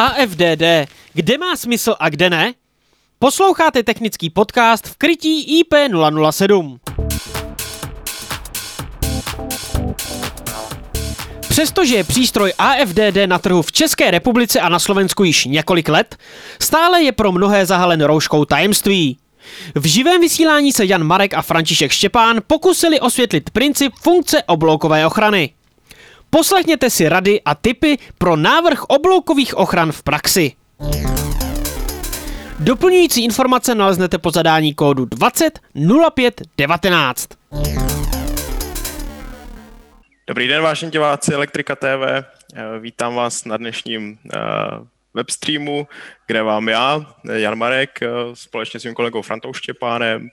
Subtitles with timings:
[0.00, 0.88] AFDD.
[1.12, 2.54] Kde má smysl a kde ne?
[3.18, 6.78] Posloucháte technický podcast v krytí IP007.
[11.48, 16.16] Přestože je přístroj AFDD na trhu v České republice a na Slovensku již několik let,
[16.60, 19.18] stále je pro mnohé zahalen rouškou tajemství.
[19.74, 25.50] V živém vysílání se Jan Marek a František Štěpán pokusili osvětlit princip funkce obloukové ochrany.
[26.30, 30.52] Poslechněte si rady a tipy pro návrh obloukových ochran v praxi.
[32.58, 35.58] Doplňující informace naleznete po zadání kódu 20
[36.14, 37.28] 05 19.
[40.28, 42.24] Dobrý den, vážení diváci Elektrika TV.
[42.80, 44.38] Vítám vás na dnešním eh,
[45.14, 45.88] webstreamu,
[46.26, 50.28] kde vám já, Jan Marek, eh, společně s mým kolegou Frantou Štěpánem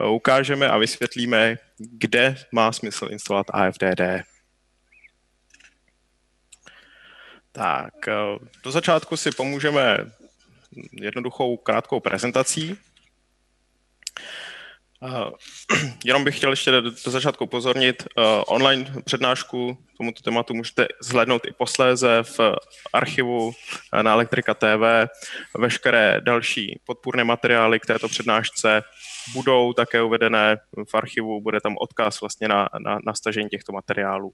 [0.00, 4.28] eh, ukážeme a vysvětlíme, kde má smysl instalovat AFDD.
[7.58, 9.98] Tak, eh, do začátku si pomůžeme
[10.92, 12.78] jednoduchou krátkou prezentací.
[15.00, 15.30] Uh,
[16.04, 21.52] jenom bych chtěl ještě do, začátku upozornit, uh, online přednášku tomuto tématu můžete zhlédnout i
[21.52, 22.40] posléze v
[22.92, 23.52] archivu
[24.02, 25.10] na Elektrika TV.
[25.58, 28.82] Veškeré další podpůrné materiály k této přednášce
[29.32, 30.56] budou také uvedené
[30.90, 34.32] v archivu, bude tam odkaz vlastně na, na, na stažení těchto materiálů.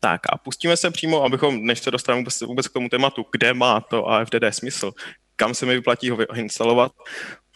[0.00, 3.54] Tak a pustíme se přímo, abychom, než se dostaneme vůbec, vůbec k tomu tématu, kde
[3.54, 4.92] má to AFDD smysl,
[5.36, 6.92] kam se mi vyplatí ho instalovat,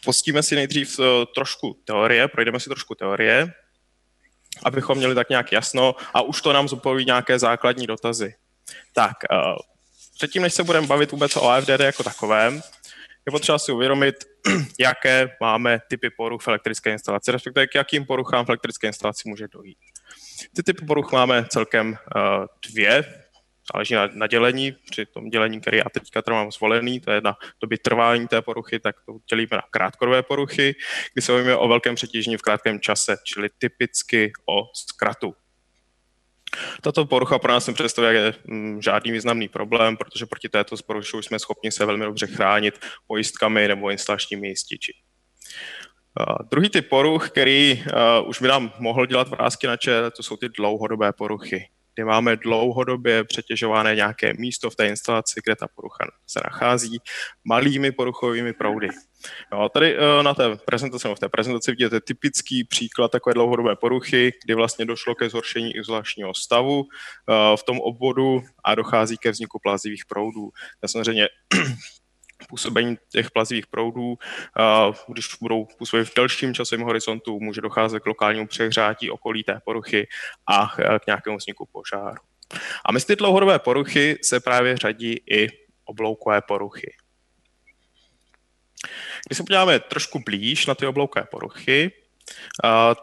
[0.04, 3.52] pustíme si nejdřív eh, trošku teorie, projdeme si trošku teorie,
[4.64, 8.34] abychom měli tak nějak jasno a už to nám zodpoví nějaké základní dotazy.
[8.94, 9.56] Tak, uh,
[10.14, 12.62] předtím, než se budeme bavit vůbec o AFDD jako takovém,
[13.26, 14.14] je potřeba si uvědomit,
[14.80, 19.48] jaké máme typy poruch v elektrické instalaci, respektive k jakým poruchám v elektrické instalaci může
[19.48, 19.78] dojít.
[20.56, 23.04] Ty typy poruch máme celkem uh, dvě,
[23.74, 27.36] záleží na, na dělení, při tom dělení, který já teďka mám zvolený, to je na
[27.62, 30.74] době trvání té poruchy, tak to dělíme na krátkodobé poruchy,
[31.14, 35.34] kdy se bavíme o velkém přetížení v krátkém čase, čili typicky o zkratu.
[36.80, 41.72] Tato porucha pro nás nepředstavuje mm, žádný významný problém, protože proti této poruše jsme schopni
[41.72, 44.92] se velmi dobře chránit pojistkami nebo instalačními jističi.
[46.20, 50.22] Uh, druhý typ poruch, který uh, už by nám mohl dělat vrázky na čele, to
[50.22, 55.68] jsou ty dlouhodobé poruchy kdy máme dlouhodobě přetěžované nějaké místo v té instalaci, kde ta
[55.68, 56.98] porucha se nachází,
[57.44, 58.88] malými poruchovými proudy.
[59.52, 63.76] No, tady uh, na té prezentaci, no, v té prezentaci vidíte typický příklad takové dlouhodobé
[63.76, 66.86] poruchy, kdy vlastně došlo ke zhoršení izolačního stavu uh,
[67.56, 70.50] v tom obvodu a dochází ke vzniku plazivých proudů.
[70.80, 71.28] To samozřejmě
[72.46, 74.18] působení těch plazivých proudů,
[75.08, 80.08] když budou působit v delším časovém horizontu, může docházet k lokálnímu přehřátí okolí té poruchy
[80.46, 80.66] a
[80.98, 82.22] k nějakému vzniku požáru.
[82.84, 85.48] A mezi ty dlouhodobé poruchy se právě řadí i
[85.84, 86.94] obloukové poruchy.
[89.26, 91.92] Když se podíváme trošku blíž na ty obloukové poruchy,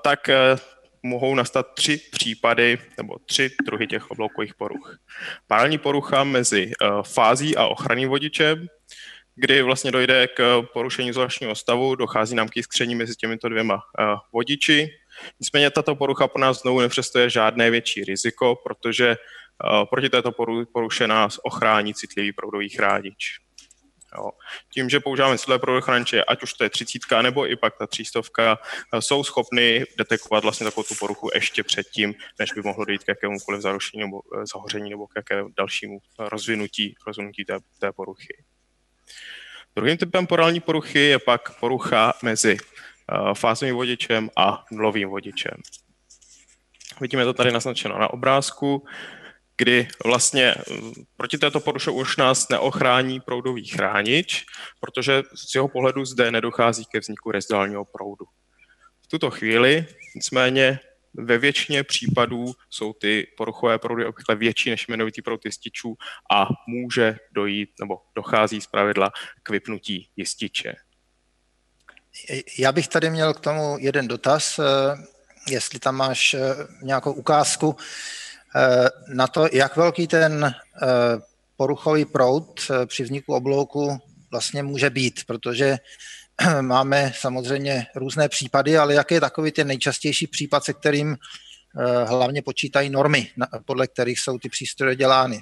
[0.02, 0.56] tak e,
[1.04, 4.98] mohou nastat tři případy nebo tři druhy těch obloukových poruch.
[5.48, 6.74] Paralelní porucha mezi e,
[7.04, 8.68] fází a ochranným vodičem,
[9.38, 14.06] kdy vlastně dojde k porušení zvláštního stavu, dochází nám k jiskření mezi těmito dvěma uh,
[14.34, 14.90] vodiči.
[15.40, 20.31] Nicméně tato porucha pro nás znovu nepřestoje žádné větší riziko, protože uh, proti této
[20.74, 23.40] poruše nás ochrání citlivý proudový chránič.
[24.18, 24.30] Jo.
[24.74, 27.88] Tím, že používáme citlivé proudové chrániče, ať už to je třicítka nebo i pak ta
[27.88, 28.58] třístovka,
[29.00, 33.62] jsou schopny detekovat vlastně takovou tu poruchu ještě předtím, než by mohlo dojít k jakémukoliv
[33.62, 34.22] zarušení nebo
[34.54, 38.44] zahoření nebo k jakému dalšímu rozvinutí, rozvinutí té, té poruchy.
[39.75, 45.53] Druhým typem porální poruchy je pak porucha mezi uh, fázovým vodičem a nulovým vodičem.
[47.01, 48.85] Vidíme to tady naznačeno na obrázku,
[49.57, 54.45] kdy vlastně mm, proti této poruše už nás neochrání proudový chránič,
[54.79, 58.25] protože z jeho pohledu zde nedochází ke vzniku reziduálního proudu.
[59.01, 59.85] V tuto chvíli
[60.16, 60.79] nicméně
[61.17, 65.95] ve většině případů jsou ty poruchové proudy obvykle větší než jmenovitý proud jističů
[66.31, 69.12] a může dojít nebo dochází z pravidla
[69.44, 70.75] k vypnutí jističe.
[72.57, 74.63] Já bych tady měl k tomu jeden dotaz, eh,
[75.50, 76.39] jestli tam máš eh,
[76.81, 77.75] nějakou ukázku
[78.56, 80.56] eh, na to, jak velký ten
[81.57, 84.01] poruchový proud při vzniku oblouku
[84.31, 85.77] vlastně může být, protože
[86.62, 91.18] máme samozřejmě různé případy, ale jaký je takový ten nejčastější případ, se kterým
[91.80, 93.31] eh, hlavně počítají normy,
[93.66, 95.42] podle kterých jsou ty přístroje dělány?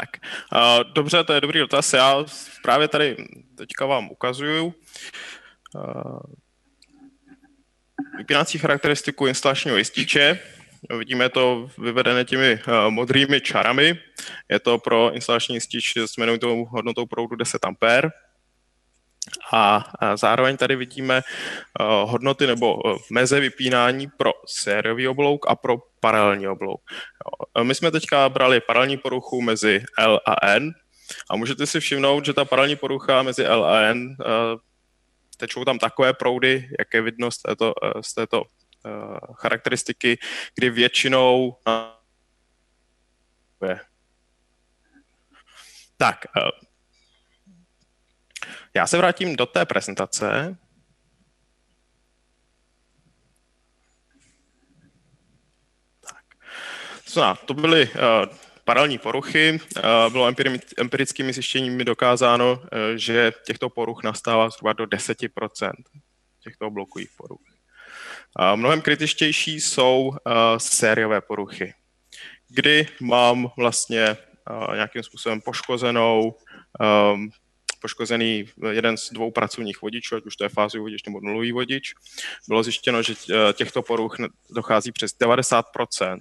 [0.00, 0.10] Tak,
[0.52, 1.92] uh, dobře, to je dobrý dotaz.
[1.92, 2.24] Já
[2.62, 3.16] právě tady
[3.54, 4.74] teďka vám ukazuju
[5.74, 6.20] uh,
[8.18, 10.38] vypínací charakteristiku instalačního jističe.
[10.98, 13.98] Vidíme to vyvedené těmi modrými čarami.
[14.48, 17.74] Je to pro instalační jistič s jmenujitou hodnotou proudu 10 A.
[19.52, 19.84] A
[20.14, 21.22] zároveň tady vidíme
[22.04, 22.78] hodnoty nebo
[23.10, 26.80] meze vypínání pro sériový oblouk a pro paralelní oblouk.
[27.62, 30.70] My jsme teďka brali paralelní poruchu mezi L a N
[31.30, 34.16] a můžete si všimnout, že ta paralelní porucha mezi L a N
[35.36, 38.42] tečou tam takové proudy, jak je vidno z této, z této
[39.34, 40.18] charakteristiky,
[40.54, 41.56] kdy většinou
[45.96, 46.26] tak,
[48.74, 50.56] já se vrátím do té prezentace.
[56.00, 57.36] Tak.
[57.46, 58.00] To, byly uh,
[58.64, 59.60] paralelní poruchy.
[59.76, 60.32] Uh, bylo
[60.78, 65.72] empirickými zjištěními dokázáno, uh, že těchto poruch nastává zhruba do 10%
[66.40, 67.40] těchto blokových poruch.
[68.54, 70.12] Mnohem kritičtější jsou
[70.58, 71.74] sériové poruchy,
[72.48, 74.16] kdy mám vlastně
[74.74, 76.34] nějakým způsobem poškozenou
[77.78, 81.94] poškozený jeden z dvou pracovních vodičů, ať už to je fázový vodič nebo nulový vodič.
[82.48, 84.16] Bylo zjištěno, že eh, těchto poruch
[84.50, 86.18] dochází přes 90%.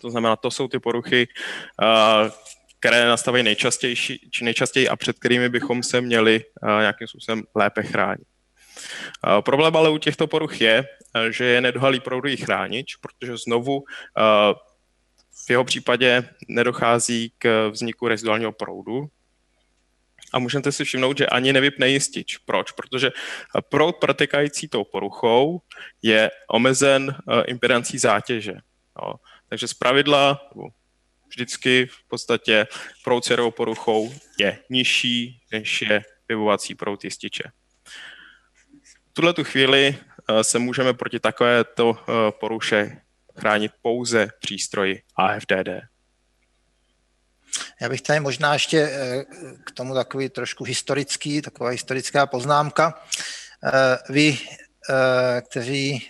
[0.00, 1.28] To znamená, to jsou ty poruchy,
[1.82, 2.30] eh,
[2.80, 7.82] které nastavují nejčastější, či nejčastěji a před kterými bychom se měli eh, nějakým způsobem lépe
[7.82, 8.28] chránit.
[9.40, 10.84] Problém ale u těchto poruch je,
[11.30, 13.84] že je nedohalý proudový chránič, protože znovu
[15.46, 19.08] v jeho případě nedochází k vzniku reziduálního proudu,
[20.32, 22.36] a můžete si všimnout, že ani nevypne jistič.
[22.36, 22.72] Proč?
[22.72, 23.10] Protože
[23.68, 25.60] proud protékající tou poruchou
[26.02, 28.54] je omezen uh, impedancí zátěže.
[29.02, 29.14] Jo.
[29.48, 30.50] Takže z pravidla
[31.28, 32.66] vždycky v podstatě
[33.04, 37.44] proud sérovou poruchou je nižší, než je vyvovací proud jističe.
[39.10, 39.96] V tuhle tu chvíli
[40.30, 41.96] uh, se můžeme proti takovéto
[42.40, 43.00] poruše
[43.38, 45.68] chránit pouze přístroji AFDD.
[47.80, 49.24] Já bych tady možná ještě eh,
[49.64, 53.02] k tomu takový trošku historický, taková historická poznámka.
[53.64, 54.38] Eh, vy,
[54.90, 56.08] eh, kteří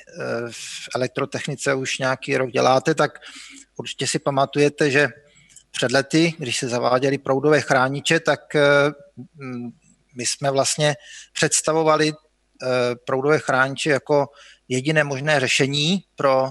[0.51, 3.19] v elektrotechnice už nějaký rok děláte, tak
[3.77, 5.09] určitě si pamatujete, že
[5.71, 8.41] před lety, když se zaváděly proudové chrániče, tak
[10.17, 10.97] my jsme vlastně
[11.33, 12.13] představovali
[13.07, 14.27] proudové chrániče jako
[14.69, 16.51] jediné možné řešení pro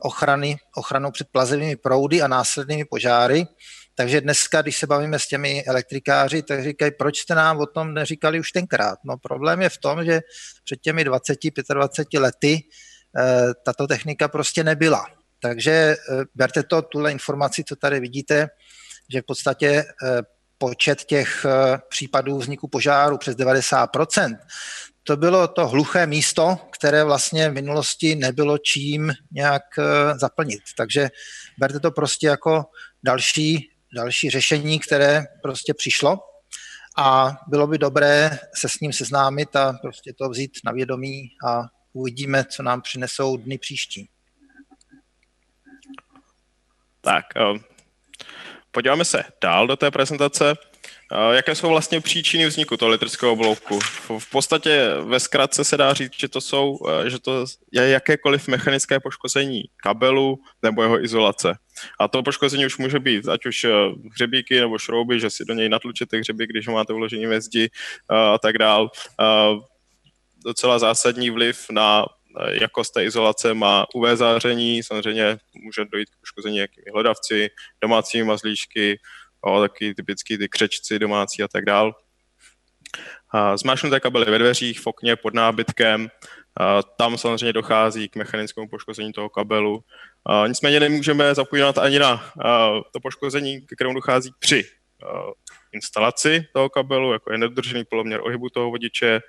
[0.00, 3.46] ochrany, ochranu před plazivými proudy a následnými požáry.
[3.94, 7.94] Takže dneska, když se bavíme s těmi elektrikáři, tak říkají, proč jste nám o tom
[7.94, 8.98] neříkali už tenkrát.
[9.04, 10.20] No problém je v tom, že
[10.64, 11.38] před těmi 20,
[11.74, 12.62] 25 lety
[13.18, 15.06] eh, tato technika prostě nebyla.
[15.40, 15.96] Takže eh,
[16.34, 18.48] berte to, tuhle informaci, co tady vidíte,
[19.12, 19.84] že v podstatě eh,
[20.58, 21.46] počet těch
[21.88, 24.38] případů vzniku požáru přes 90%,
[25.02, 29.62] to bylo to hluché místo, které vlastně v minulosti nebylo čím nějak
[30.20, 30.60] zaplnit.
[30.76, 31.08] Takže
[31.58, 32.64] berte to prostě jako
[33.02, 36.18] další další řešení, které prostě přišlo
[36.96, 41.62] a bylo by dobré se s ním seznámit a prostě to vzít na vědomí a
[41.92, 44.08] uvidíme, co nám přinesou dny příští.
[47.00, 47.60] Tak, eh,
[48.70, 50.54] podíváme se dál do té prezentace.
[51.32, 53.80] Jaké jsou vlastně příčiny vzniku toho elektrického oblouku?
[54.18, 58.48] V podstatě ve zkratce se dá říct, že to, jsou, eh, že to je jakékoliv
[58.48, 61.54] mechanické poškození kabelu nebo jeho izolace.
[62.00, 63.70] A to poškození už může být ať už eh,
[64.12, 67.70] hřebíky nebo šrouby, že si do něj natlučíte hřebík, když ho máte vložení ve zdi
[68.12, 68.90] eh, a tak dál.
[70.44, 72.06] Docela zásadní vliv na
[72.50, 79.00] jakost té izolace má UV záření, samozřejmě může dojít k poškození jakými hledavci, domácími mazlíčky,
[79.40, 81.94] o, taky typicky ty křečci domácí a tak dál.
[83.56, 86.08] Zmášnuté kabely ve dveřích, v okně, pod nábytkem,
[86.96, 89.84] tam samozřejmě dochází k mechanickému poškození toho kabelu.
[90.46, 92.32] Nicméně nemůžeme zapomínat ani na
[92.92, 94.64] to poškození, ke kterému dochází při
[95.72, 99.20] instalaci toho kabelu, jako je nedodržený poloměr ohybu toho vodiče,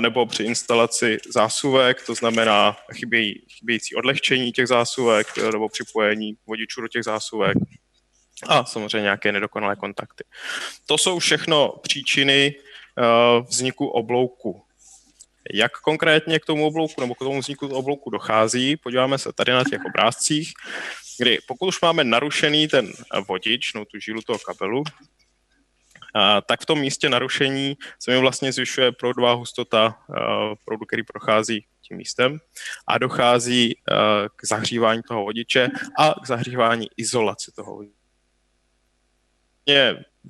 [0.00, 6.88] nebo při instalaci zásuvek, to znamená chybějí, chybějící odlehčení těch zásuvek nebo připojení vodičů do
[6.88, 7.56] těch zásuvek
[8.46, 10.24] a samozřejmě nějaké nedokonalé kontakty.
[10.86, 12.54] To jsou všechno příčiny
[13.48, 14.62] vzniku oblouku.
[15.54, 19.64] Jak konkrétně k tomu oblouku nebo k tomu vzniku oblouku dochází, podíváme se tady na
[19.64, 20.52] těch obrázcích,
[21.18, 22.92] kdy pokud už máme narušený ten
[23.28, 24.84] vodič, no tu žílu toho kabelu,
[26.14, 29.98] a, tak v tom místě narušení se mi vlastně zvyšuje proudová hustota
[30.64, 32.38] proudu, který prochází tím místem
[32.88, 33.96] a dochází uh,
[34.36, 37.94] k zahřívání toho vodiče a k zahřívání izolace toho vodiče.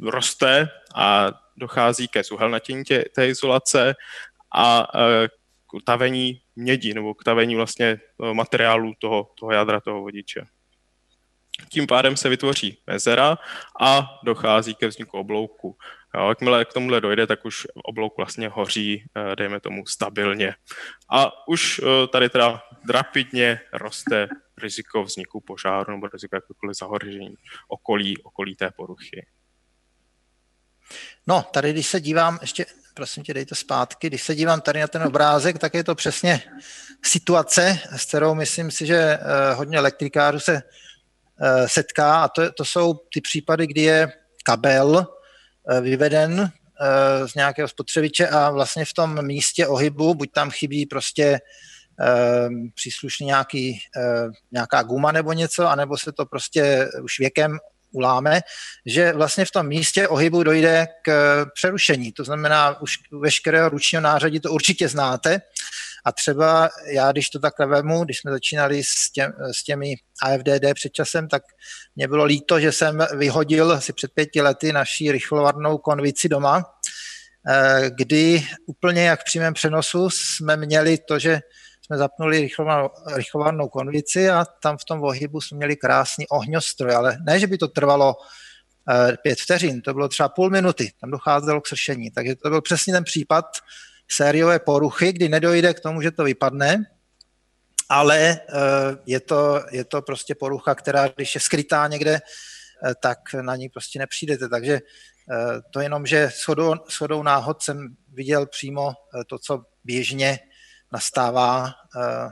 [0.03, 3.95] Roste a dochází ke zuhelnatění tě, té izolace
[4.55, 8.01] a e, k tavení mědi nebo k tavení vlastně
[8.33, 10.47] materiálu toho, toho jádra toho vodiče.
[11.69, 13.39] Tím pádem se vytvoří mezera
[13.81, 15.77] a dochází ke vzniku oblouku.
[16.15, 20.55] Jo, jakmile k tomuhle dojde, tak už oblouk vlastně hoří, eh, dejme tomu, stabilně.
[21.11, 21.81] A už
[22.13, 24.29] tady teda rapidně roste
[24.59, 27.35] riziko vzniku požáru nebo riziko jakékoliv zahoržení
[27.69, 29.27] okolí, okolí té poruchy.
[31.27, 34.81] No, tady když se dívám, ještě prosím tě, dej to zpátky, když se dívám tady
[34.81, 36.43] na ten obrázek, tak je to přesně
[37.05, 39.19] situace, s kterou myslím si, že eh,
[39.55, 40.63] hodně elektrikářů se
[41.67, 44.13] setká a to, to jsou ty případy, kdy je
[44.45, 45.07] kabel
[45.71, 50.87] Eh, vyveden eh, z nějakého spotřebiče a vlastně v tom místě ohybu, buď tam chybí
[50.87, 51.41] prostě
[52.01, 53.79] eh, příslušný nějaký,
[54.53, 57.59] nějaká guma nebo něco, anebo se to prostě už věkem
[57.93, 58.41] uláme,
[58.87, 62.13] že vlastně v tom místě ohybu dojde k přerušení.
[62.13, 65.41] To znamená, už veškerého ručního nářadí to určitě znáte.
[66.05, 70.75] A třeba já, když to takhle vemu, když jsme začínali s, tě, s těmi AFDD
[70.75, 71.43] před časem, tak
[71.97, 76.65] mě bylo líto, že jsem vyhodil asi před pěti lety naší rychlovarnou konvici doma,
[77.49, 81.41] eh, kdy úplně jak v přímém přenosu jsme měli to, že
[81.89, 82.49] jsme zapnuli
[83.15, 87.59] rychlovarnou konvici a tam v tom ohybu jsme měli krásný ohňostroj, ale ne, že by
[87.59, 88.17] to trvalo
[88.91, 92.63] eh, pět vteřin, to bylo třeba půl minuty, tam docházelo k sršení, takže to byl
[92.63, 93.45] přesně ten případ
[94.09, 96.85] sériové poruchy, kdy nedojde k tomu, že to vypadne,
[97.89, 98.39] ale eh,
[99.07, 103.69] je to, je to prostě porucha, která když je skrytá někde, eh, tak na ní
[103.69, 104.81] prostě nepřijdete, takže
[105.71, 108.93] to jenom, že shodou, shodou náhod jsem viděl přímo
[109.27, 110.39] to, co běžně
[110.93, 112.29] nastává eh,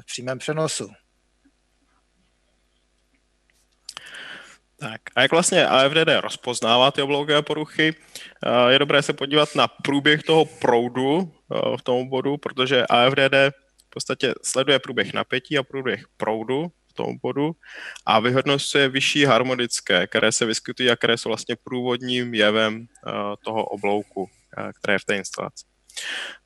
[0.00, 0.90] v přímém přenosu.
[4.78, 7.94] Tak a jak vlastně AFDD rozpoznává ty obloukové poruchy?
[8.46, 13.34] Eh, je dobré se podívat na průběh toho proudu eh, v tom bodu, protože AFDD
[13.86, 17.52] v podstatě sleduje průběh napětí a průběh proudu v tom bodu
[18.06, 22.86] a vyhodnocuje vyšší harmonické, které se vyskytují a které jsou vlastně průvodním jevem
[23.44, 24.30] toho oblouku,
[24.78, 25.73] které je v té instalaci.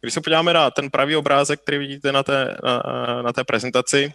[0.00, 2.82] Když se podíváme na ten pravý obrázek, který vidíte na té, na,
[3.22, 4.12] na té prezentaci,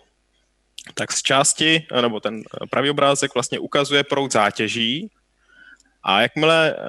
[0.94, 5.12] tak z části, nebo ten pravý obrázek vlastně ukazuje proud zátěží
[6.04, 6.82] a jakmile uh,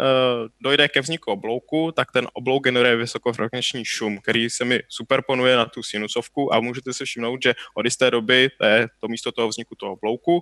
[0.61, 5.67] dojde ke vzniku oblouku, tak ten oblouk generuje vysokofrekvenční šum, který se mi superponuje na
[5.67, 9.49] tu sinusovku a můžete si všimnout, že od jisté doby, to je to místo toho
[9.49, 10.41] vzniku toho oblouku, uh,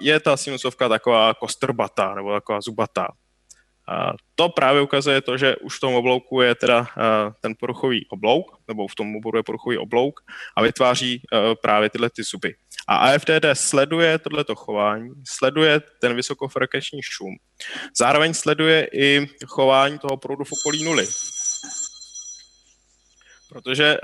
[0.00, 3.08] je ta sinusovka taková kostrbatá nebo taková zubatá.
[3.90, 6.86] A to právě ukazuje to, že už v tom oblouku je teda
[7.40, 10.20] ten poruchový oblouk, nebo v tom oboru je poruchový oblouk
[10.56, 11.22] a vytváří
[11.62, 12.54] právě tyhle ty zuby.
[12.88, 17.36] A AFDD sleduje tohleto chování, sleduje ten vysokofrekvenční šum.
[17.98, 21.06] Zároveň sleduje i chování toho proudu v okolí nuly.
[23.48, 23.96] Protože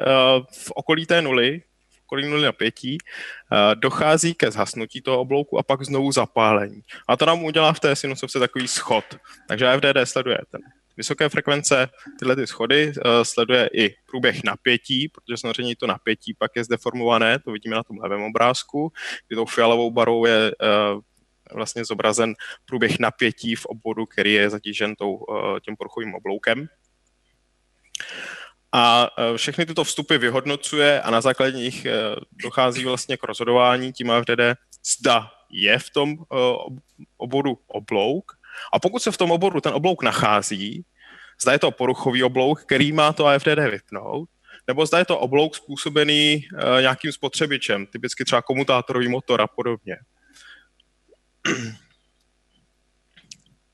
[0.53, 1.63] v okolí té nuly
[2.07, 6.83] okolí nuly napětí, eh, dochází ke zhasnutí toho oblouku a pak znovu zapálení.
[7.09, 9.05] A to nám udělá v té sinusovce takový schod.
[9.49, 10.61] Takže FDD sleduje ten
[10.97, 16.51] vysoké frekvence, tyhle ty schody, uh, sleduje i průběh napětí, protože samozřejmě to napětí pak
[16.57, 18.93] je zdeformované, to vidíme na tom levém obrázku,
[19.29, 21.01] kdy tou fialovou barou je uh,
[21.53, 22.35] vlastně zobrazen
[22.65, 25.21] průběh napětí v obvodu, který je zatížen tou,
[25.65, 26.69] tím poruchovým obloukem
[28.73, 31.93] a e, všechny tyto vstupy vyhodnocuje a na základě nich e,
[32.33, 34.41] dochází vlastně k rozhodování tím AFDD,
[34.85, 36.15] zda je v tom e,
[37.17, 38.33] oboru oblouk
[38.73, 40.85] a pokud se v tom oboru ten oblouk nachází,
[41.43, 44.29] zda je to poruchový oblouk, který má to AFDD vypnout,
[44.67, 46.49] nebo zda je to oblouk způsobený
[46.81, 49.97] nějakým spotřebičem, typicky třeba komutátorový motor a podobně.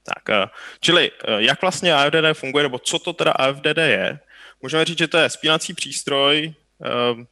[0.05, 4.19] Tak, čili jak vlastně AFDD funguje, nebo co to teda AFDD je,
[4.62, 6.54] Můžeme říct, že to je spínací přístroj,
[6.85, 7.26] ehm,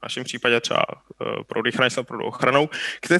[0.00, 2.68] v našem případě třeba eh, pro dýchání s pro ochranou,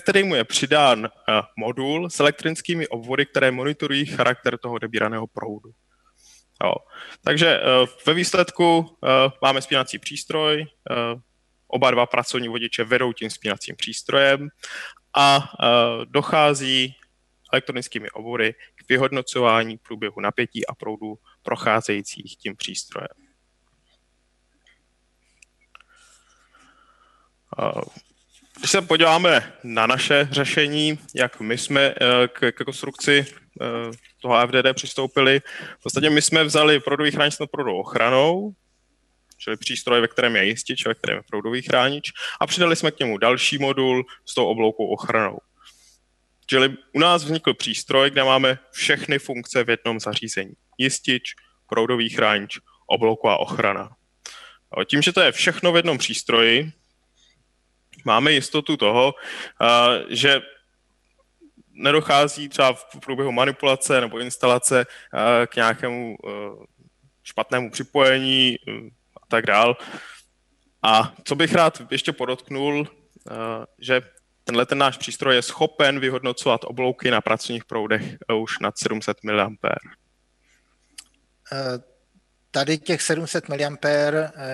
[0.03, 5.71] který mu je přidán eh, modul s elektrickými obvody, které monitorují charakter toho odebíraného proudu.
[6.65, 6.75] Jo.
[7.25, 8.99] Takže eh, ve výsledku
[9.43, 10.67] máme spínací přístroj,
[11.67, 14.49] oba dva pracovní vodiče vedou tím spínacím přístrojem
[15.17, 15.53] a
[16.05, 16.95] dochází
[17.53, 18.55] elektronickými obvody
[18.91, 23.17] vyhodnocování průběhu napětí a proudu procházejících tím přístrojem.
[28.59, 33.67] Když se podíváme na naše řešení, jak my jsme eh, k, k konstrukci eh,
[34.23, 35.41] toho AFDD přistoupili,
[35.79, 38.53] v podstatě my jsme vzali proudový chránič nad proudovou ochranou,
[39.39, 42.99] čili přístroj, ve kterém je jistič, ve kterém je proudový chránič, a přidali jsme k
[42.99, 45.39] němu další modul s tou obloukou ochranou.
[46.51, 50.53] Čili u nás vznikl přístroj, kde máme všechny funkce v jednom zařízení.
[50.79, 51.35] Jistič,
[51.69, 53.97] proudový chránič, oblouková ochrana.
[54.87, 56.73] Tím, že to je všechno v jednom přístroji,
[58.05, 59.15] máme jistotu toho,
[60.09, 60.41] že
[61.73, 64.87] nedochází třeba v průběhu manipulace nebo instalace
[65.47, 66.17] k nějakému
[67.23, 68.57] špatnému připojení
[69.23, 69.77] a tak dál.
[70.83, 72.89] A co bych rád ještě podotknul,
[73.79, 74.03] že
[74.51, 79.51] tenhle ten náš přístroj je schopen vyhodnocovat oblouky na pracovních proudech už nad 700 mA.
[82.51, 83.57] Tady těch 700 mA,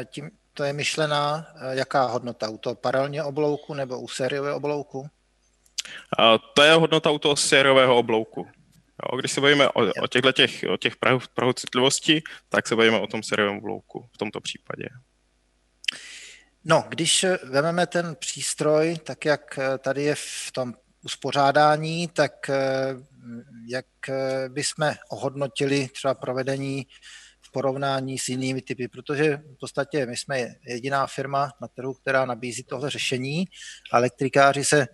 [0.05, 2.49] tím, to je myšlená jaká hodnota?
[2.49, 5.07] U toho paralelně oblouku nebo u sériového oblouku?
[6.55, 8.47] To je hodnota u toho sériového oblouku.
[9.03, 12.77] Jo, když se bavíme o, o těchto těch, o těch prahu, prahu citlivosti, tak se
[12.77, 14.89] bavíme o tom sériovém oblouku v tomto případě.
[16.69, 22.33] No, když vezmeme ten přístroj, tak jak tady je v tom uspořádání, tak
[23.69, 23.87] jak
[24.49, 26.87] bychom ohodnotili třeba provedení
[27.41, 32.25] v porovnání s jinými typy, protože v podstatě my jsme jediná firma na trhu, která
[32.25, 33.45] nabízí tohle řešení
[33.93, 34.87] a elektrikáři se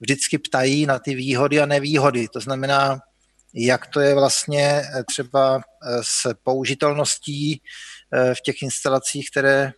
[0.00, 2.28] vždycky ptají na ty výhody a nevýhody.
[2.28, 3.00] To znamená,
[3.54, 5.60] jak to je vlastně třeba
[6.02, 7.62] s použitelností
[8.34, 9.72] v těch instalacích, které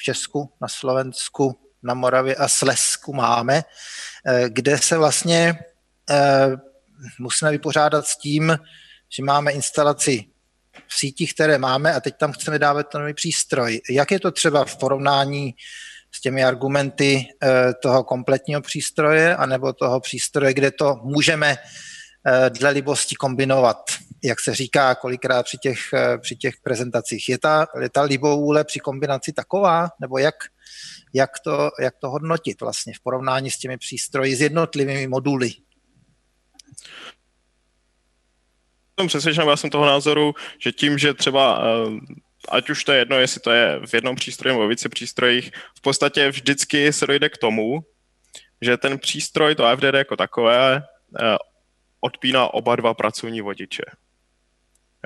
[0.00, 3.64] v Česku, na Slovensku, na Moravě a Slesku máme,
[4.48, 5.58] kde se vlastně
[7.18, 8.58] musíme vypořádat s tím,
[9.16, 10.24] že máme instalaci
[10.86, 13.80] v sítích, které máme a teď tam chceme dávat ten nový přístroj.
[13.90, 15.54] Jak je to třeba v porovnání
[16.12, 17.26] s těmi argumenty
[17.82, 21.56] toho kompletního přístroje anebo toho přístroje, kde to můžeme
[22.48, 23.76] dle libosti kombinovat,
[24.24, 25.78] jak se říká kolikrát při těch,
[26.20, 27.28] při těch prezentacích.
[27.28, 30.34] Je ta, je ta libovůle při kombinaci taková, nebo jak,
[31.14, 35.50] jak, to, jak to hodnotit vlastně v porovnání s těmi přístroji, s jednotlivými moduly?
[39.00, 41.62] Jsem přesvědčen, já jsem toho názoru, že tím, že třeba
[42.48, 45.80] ať už to je jedno, jestli to je v jednom přístroji nebo více přístrojích, v
[45.80, 47.80] podstatě vždycky se dojde k tomu,
[48.60, 50.82] že ten přístroj, to AFDD jako takové,
[52.00, 53.82] odpíná oba dva pracovní vodiče.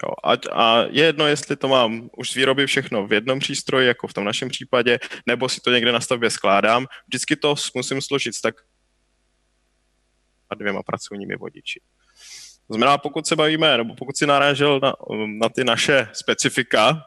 [0.03, 3.87] Jo, a, a je jedno, jestli to mám už z výroby všechno v jednom přístroji,
[3.89, 6.87] jako v tom našem případě, nebo si to někde na stavbě skládám.
[7.07, 8.55] Vždycky to musím složit tak
[10.51, 11.81] a dvěma pracovními vodiči.
[12.67, 14.95] To znamená, pokud se bavíme, nebo pokud si narážel na,
[15.41, 17.05] na ty naše specifika,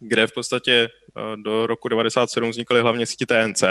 [0.00, 0.88] kde v podstatě
[1.44, 3.62] do roku 97 vznikaly hlavně síti TNC,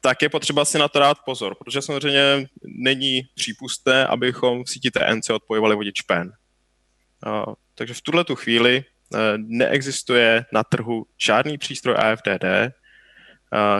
[0.00, 4.90] tak je potřeba si na to dát pozor, protože samozřejmě není přípustné, abychom v síti
[4.90, 6.32] TNC odpojovali vodič PEN.
[7.74, 8.84] Takže v tuhle tu chvíli
[9.36, 12.74] neexistuje na trhu žádný přístroj AFDD,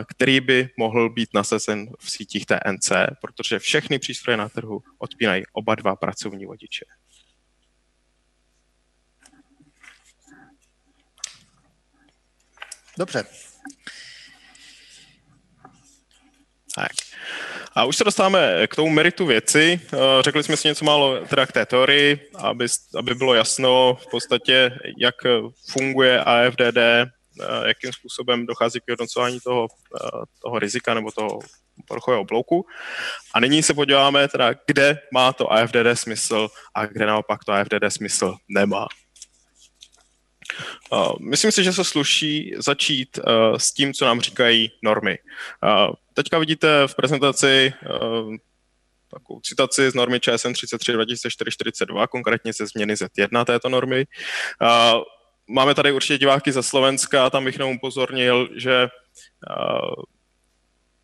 [0.07, 5.75] který by mohl být nasazen v sítích TNC, protože všechny přístroje na trhu odpínají oba
[5.75, 6.85] dva pracovní vodiče.
[12.97, 13.25] Dobře.
[16.75, 16.91] Tak.
[17.75, 19.81] A už se dostáváme k tomu meritu věci.
[20.21, 22.65] Řekli jsme si něco málo teda k té teorii, aby,
[22.97, 25.15] aby bylo jasno v podstatě, jak
[25.71, 26.77] funguje AFDD,
[27.65, 29.67] jakým způsobem dochází k vyhodnocování toho,
[30.43, 31.39] toho rizika nebo toho
[31.87, 32.65] poruchového blouku.
[33.33, 37.83] A nyní se podíváme teda, kde má to AFDD smysl a kde naopak to AFDD
[37.89, 38.87] smysl nemá.
[41.19, 43.19] Myslím si, že se sluší začít
[43.57, 45.17] s tím, co nám říkají normy.
[46.13, 47.73] Teďka vidíte v prezentaci
[49.11, 54.05] takovou citaci z normy ČSN 33 2042, konkrétně ze změny Z1 této normy.
[55.49, 58.87] Máme tady určitě diváky ze Slovenska, tam bych jenom upozornil, že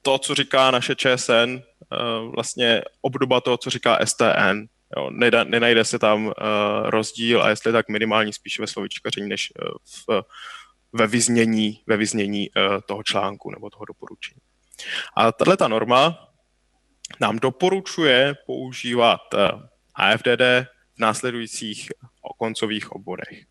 [0.01, 1.59] to, co říká naše ČSN,
[2.35, 4.67] vlastně obdoba toho, co říká STN,
[4.97, 5.09] Jo,
[5.43, 6.33] nenajde se tam
[6.83, 9.53] rozdíl a jestli tak minimální spíš ve slovičkaření než
[10.07, 10.23] v,
[10.93, 12.49] ve vyznění, ve vyznění
[12.85, 14.41] toho článku nebo toho doporučení.
[15.17, 16.29] A tahle ta norma
[17.19, 19.61] nám doporučuje používat uh,
[19.95, 20.41] AFDD
[20.95, 21.89] v následujících
[22.37, 23.43] koncových oborech.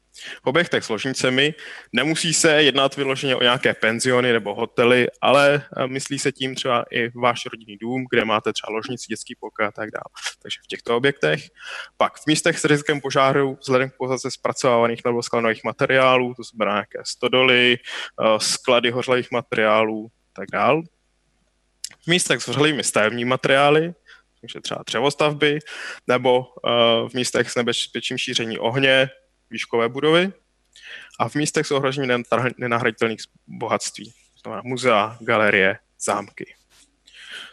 [0.45, 1.55] V objektech s ložnicemi
[1.93, 6.85] nemusí se jednat vyloženě o nějaké penziony nebo hotely, ale eh, myslí se tím třeba
[6.91, 10.05] i váš rodinný dům, kde máte třeba ložnici, dětský pokoj a tak dále.
[10.43, 11.43] Takže v těchto objektech.
[11.97, 16.75] Pak v místech s rizikem požáru vzhledem k pozace zpracovávaných nebo skladových materiálů, to znamená
[16.75, 20.83] nějaké stodoly, eh, sklady hořlavých materiálů a tak dále.
[22.07, 23.95] V místech s hořelými stavebními materiály,
[24.41, 25.59] takže třeba dřevostavby,
[26.07, 29.11] nebo uh, v místech s nebezpečím šíření ohně,
[29.51, 30.33] výškové budovy
[31.19, 32.25] a v místech s ohrožením
[32.59, 34.05] nenahraditelných bohatství.
[34.05, 36.55] To znamená muzea, galerie, zámky.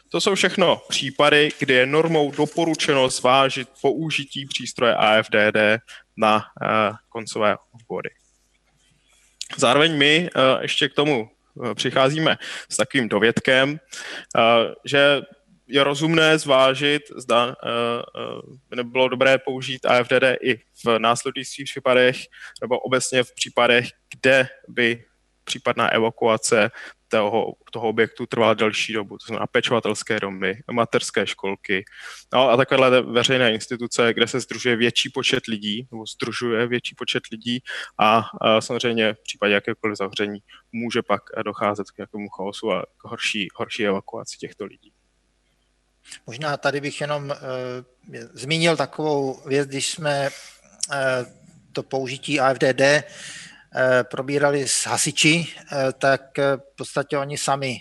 [0.09, 5.81] To jsou všechno případy, kdy je normou doporučeno zvážit použití přístroje AFDD
[6.17, 8.09] na uh, koncové obvody.
[9.57, 11.29] Zároveň my uh, ještě k tomu
[11.73, 12.37] přicházíme
[12.69, 15.21] s takovým dovědkem, uh, že
[15.67, 17.53] je rozumné zvážit, zda uh,
[18.69, 22.17] by nebylo dobré použít AFDD i v následujících případech,
[22.61, 25.03] nebo obecně v případech, kde by
[25.43, 26.71] případná evakuace
[27.07, 31.85] toho, toho objektu trvala delší dobu, to znamená pečovatelské domy, materské školky
[32.33, 37.23] no a takovéhle veřejné instituce, kde se združuje větší počet lidí, nebo združuje větší počet
[37.31, 37.59] lidí
[37.99, 40.39] a, a samozřejmě v případě jakékoliv zavření
[40.71, 44.91] může pak docházet k nějakému chaosu a k horší, horší evakuaci těchto lidí.
[46.27, 47.35] Možná tady bych jenom uh,
[48.33, 50.97] zmínil takovou věc, když jsme uh,
[51.73, 52.81] to použití AFDD
[54.03, 57.77] probírali s hasiči, uh, tak uh, v podstatě oni sami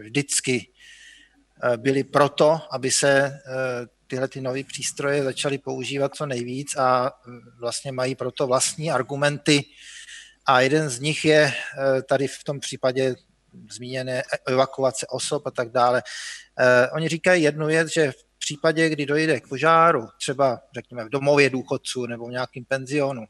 [0.00, 0.70] vždycky
[1.76, 3.40] byli proto, aby se
[4.06, 7.12] tyhle ty nové přístroje začaly používat co nejvíc a
[7.60, 9.64] vlastně mají proto vlastní argumenty.
[10.46, 11.52] A jeden z nich je
[12.08, 13.14] tady v tom případě
[13.70, 16.02] zmíněné evakuace osob a tak dále.
[16.58, 21.08] Eh, oni říkají jednu věc, že v případě, kdy dojde k požáru, třeba řekněme v
[21.08, 23.24] domově důchodců nebo v nějakém penzionu,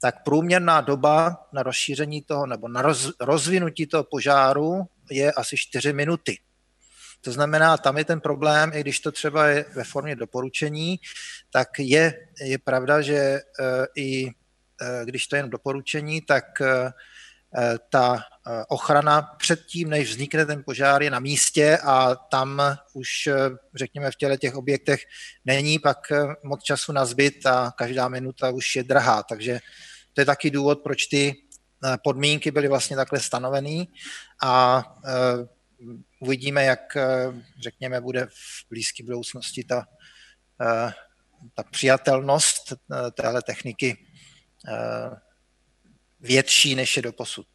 [0.00, 5.92] tak průměrná doba na rozšíření toho nebo na roz, rozvinutí toho požáru je asi 4
[5.92, 6.38] minuty.
[7.20, 11.00] To znamená, tam je ten problém, i když to třeba je ve formě doporučení,
[11.50, 13.40] tak je, je pravda, že e,
[13.96, 14.30] i e,
[15.04, 16.44] když to je jen doporučení, tak
[17.56, 18.20] Eh, ta eh,
[18.68, 23.34] ochrana předtím, než vznikne ten požár, je na místě a tam už, eh,
[23.74, 25.00] řekněme, v těle těch objektech
[25.44, 25.98] není pak
[26.42, 29.22] moc času na zbyt a každá minuta už je drahá.
[29.22, 29.60] Takže
[30.12, 31.34] to je taky důvod, proč ty
[32.04, 33.88] podmínky byly vlastně takhle stanovený
[34.42, 34.84] a
[36.20, 36.96] uvidíme, jak,
[37.62, 39.86] řekněme, bude v blízké budoucnosti ta,
[41.54, 42.72] ta přijatelnost
[43.14, 43.96] téhle techniky
[46.20, 47.46] větší, než je do posud.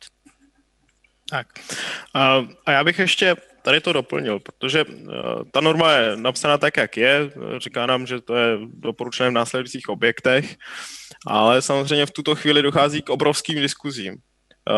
[1.30, 1.48] Tak.
[2.66, 4.86] A já bych ještě tady to doplnil, protože e,
[5.52, 7.32] ta norma je napsána tak, jak je.
[7.58, 10.56] Říká nám, že to je doporučené v následujících objektech,
[11.28, 14.18] ale samozřejmě v tuto chvíli dochází k obrovským diskuzím.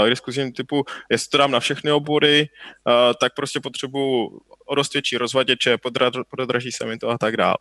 [0.06, 2.48] K diskuzím typu, jestli to dám na všechny obory, e,
[3.20, 4.30] tak prostě potřebuji
[4.66, 5.78] o dost větší rozvaděče,
[6.38, 7.58] podraží se mi to a tak dále.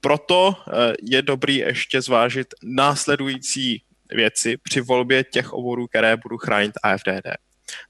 [0.00, 6.72] Proto e, je dobrý ještě zvážit následující věci při volbě těch oborů, které budu chránit
[6.82, 7.28] AFDD.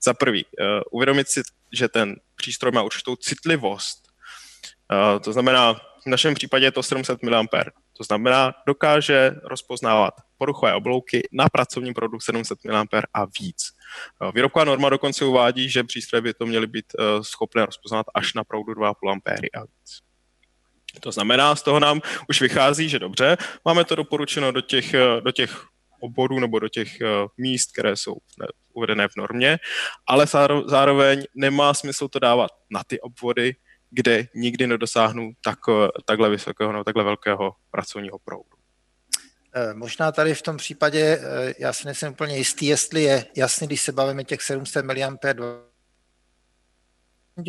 [0.05, 4.09] Za prvý, uh, uvědomit si, že ten přístroj má určitou citlivost.
[4.93, 7.45] Uh, to znamená, v našem případě je to 700 mA.
[7.97, 13.71] To znamená, dokáže rozpoznávat poruchové oblouky na pracovní produkt 700 mA a víc.
[14.23, 16.87] Uh, výrobková norma dokonce uvádí, že přístroje by to měly být
[17.23, 20.01] schopné rozpoznat až na proudu 2,5 A a víc.
[21.01, 25.33] To znamená, z toho nám už vychází, že dobře, máme to doporučeno do těch, do
[25.33, 25.67] těch
[26.05, 28.17] oborů nebo do těch uh, míst, které jsou
[28.73, 29.59] uvedené v normě,
[30.07, 30.27] ale
[30.67, 33.57] zároveň nemá smysl to dávat na ty obvody,
[33.91, 35.59] kde nikdy nedosáhnu tak,
[36.05, 38.57] takhle vysokého nebo takhle velkého pracovního proudu.
[39.55, 43.67] Eh, možná tady v tom případě, eh, já si nejsem úplně jistý, jestli je jasný,
[43.67, 44.97] když se bavíme těch 700 mAh,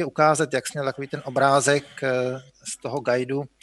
[0.05, 1.85] ukázat, jak jsme takový ten obrázek
[2.73, 3.54] z toho guidu, Eh,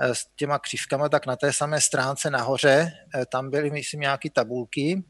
[0.00, 5.04] s těma křivkama, tak na té samé stránce nahoře eh, tam byly, myslím, nějaké tabulky,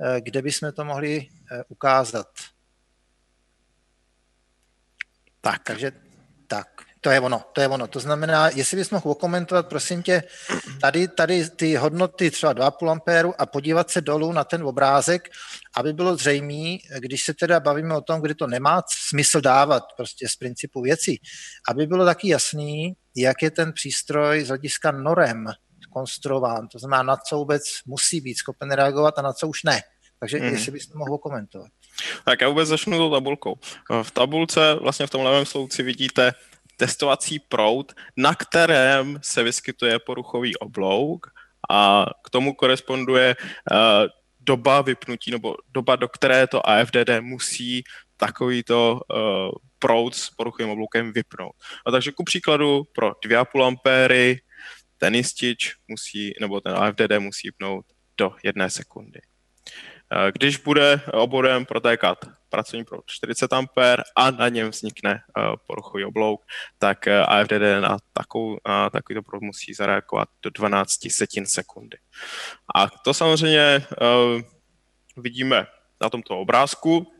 [0.00, 1.28] eh, kde bychom to mohli
[1.68, 2.28] ukázat.
[5.40, 5.62] Tak.
[5.62, 5.92] Takže
[6.46, 7.86] tak, to je ono, to je ono.
[7.86, 10.22] To znamená, jestli bys mohl okomentovat, prosím tě,
[10.80, 15.28] tady, tady ty hodnoty třeba 2,5 ampéru a podívat se dolů na ten obrázek,
[15.76, 20.28] aby bylo zřejmé, když se teda bavíme o tom, kdy to nemá smysl dávat prostě
[20.28, 21.20] z principu věcí,
[21.68, 25.46] aby bylo taky jasný, jak je ten přístroj z hlediska norem
[25.92, 29.82] konstruován, to znamená, na co vůbec musí být schopen reagovat a na co už ne.
[30.20, 30.44] Takže mm.
[30.44, 31.68] jestli byste mohl komentovat.
[32.24, 33.54] Tak já vůbec začnu tou tabulkou.
[34.02, 36.32] V tabulce vlastně v tom levém slouci vidíte
[36.76, 41.26] testovací proud, na kterém se vyskytuje poruchový oblouk
[41.70, 43.78] a k tomu koresponduje uh,
[44.40, 47.84] doba vypnutí nebo doba, do které to AFDD musí
[48.16, 51.52] takovýto uh, proud s poruchovým obloukem vypnout.
[51.86, 54.40] A takže ku příkladu pro 2,5 ampéry
[54.98, 57.86] ten jistič musí, nebo ten AFDD musí vypnout
[58.18, 59.20] do jedné sekundy.
[60.12, 62.18] Eh, když bude oborem protékat
[62.56, 63.60] pracovní proud 40 A
[64.16, 66.40] a na něm vznikne eh, poruchový oblouk,
[66.78, 71.98] tak eh, AFDD na, takovou, na takovýto proud musí zareagovat do 12 setin sekundy.
[72.74, 73.84] A to samozřejmě
[75.16, 75.66] vidíme
[76.00, 77.12] na tomto obrázku.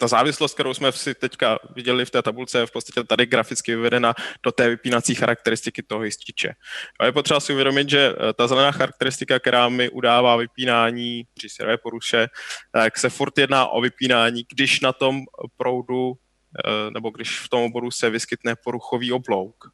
[0.00, 3.76] Ta závislost, kterou jsme si teďka viděli v té tabulce, je v podstatě tady graficky
[3.76, 6.54] vyvedena do té vypínací charakteristiky toho jističe.
[7.00, 11.48] A je potřeba si uvědomit, že eh, ta zelená charakteristika, která mi udává vypínání při
[11.48, 12.28] servé poruše,
[12.72, 15.20] tak se furt jedná o vypínání, když na tom
[15.56, 19.64] proudu eh, nebo když v tom oboru se vyskytne poruchový oblouk.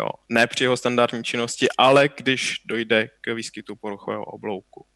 [0.00, 4.86] Jo, ne při jeho standardní činnosti, ale když dojde k výskytu poruchového oblouku.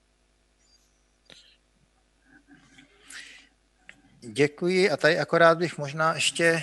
[4.32, 6.62] Děkuji a tady akorát bych možná ještě,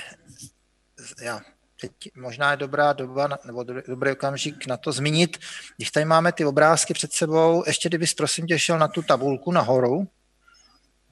[1.22, 1.42] já,
[1.82, 5.38] teď možná je dobrá doba, nebo dobrý okamžik na to zmínit,
[5.78, 9.52] když tady máme ty obrázky před sebou, ještě kdybys prosím tě šel na tu tabulku
[9.52, 10.08] nahoru,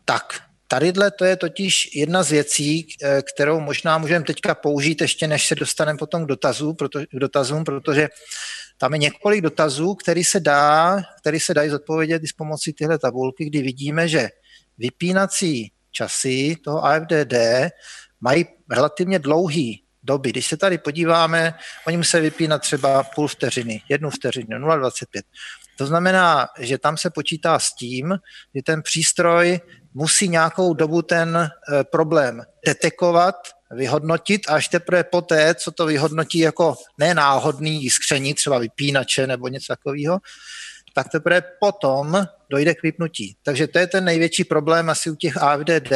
[0.05, 2.87] tak tadyhle to je totiž jedna z věcí,
[3.33, 7.63] kterou možná můžeme teďka použít ještě, než se dostaneme potom k, dotazu, proto, k dotazům,
[7.63, 8.09] protože
[8.77, 12.99] tam je několik dotazů, který se, dá, který se dají zodpovědět i s pomocí tyhle
[12.99, 14.29] tabulky, kdy vidíme, že
[14.77, 17.34] vypínací časy toho AFDD
[18.21, 20.30] mají relativně dlouhý doby.
[20.30, 21.54] Když se tady podíváme,
[21.88, 25.21] oni musí vypínat třeba půl vteřiny, jednu vteřinu, 0,25.
[25.77, 28.15] To znamená, že tam se počítá s tím,
[28.56, 29.60] že ten přístroj
[29.93, 33.36] musí nějakou dobu ten eh, problém detekovat,
[33.71, 39.65] vyhodnotit a až teprve poté, co to vyhodnotí jako nenáhodný jiskření, třeba vypínače nebo něco
[39.67, 40.19] takového,
[40.93, 43.35] tak teprve potom dojde k vypnutí.
[43.43, 45.93] Takže to je ten největší problém asi u těch AFDD,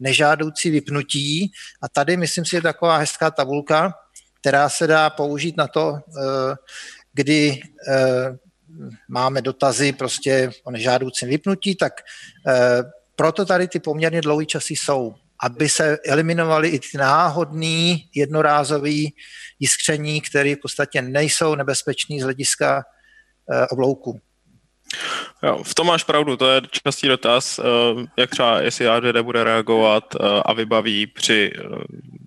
[0.00, 1.52] nežádoucí vypnutí.
[1.82, 3.94] A tady myslím si, je taková hezká tabulka,
[4.40, 6.54] která se dá použít na to, eh,
[7.12, 8.36] kdy eh,
[9.08, 11.92] máme dotazy prostě o nežádoucím vypnutí, tak
[12.46, 12.82] eh,
[13.16, 19.14] proto tady ty poměrně dlouhé časy jsou, aby se eliminovaly i ty náhodný jednorázový
[19.58, 22.84] jiskření, které v podstatě nejsou nebezpečný z hlediska
[23.70, 24.20] oblouku.
[25.42, 27.62] Jo, v tom máš pravdu, to je častý dotaz, eh,
[28.16, 31.60] jak třeba jestli ADD bude reagovat eh, a vybaví při eh,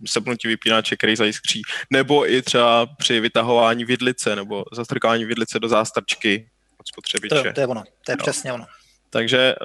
[0.07, 6.49] sepnutí vypínače, který zajiskří, nebo i třeba při vytahování vidlice nebo zastrkání vidlice do zástrčky
[6.77, 7.35] od spotřebiče.
[7.35, 8.23] To, to je ono, to je jo.
[8.23, 8.65] přesně ono.
[9.09, 9.55] Takže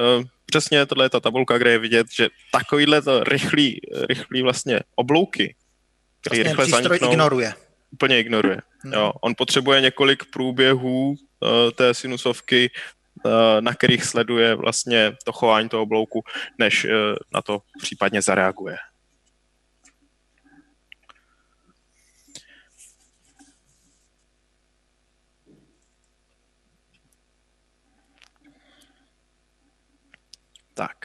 [0.47, 5.55] přesně tohle je ta tabulka, kde je vidět, že takovýhle to rychlý, rychlý vlastně oblouky,
[6.21, 7.55] který vlastně rychle zaniknou, ignoruje.
[7.91, 8.61] úplně ignoruje.
[8.79, 8.93] Hmm.
[8.93, 11.17] Jo, on potřebuje několik průběhů
[11.75, 12.71] té sinusovky,
[13.27, 16.25] eh, na kterých sleduje vlastně to chování toho oblouku,
[16.59, 16.89] než eh,
[17.35, 18.77] na to případně zareaguje.
[30.75, 30.97] Tak.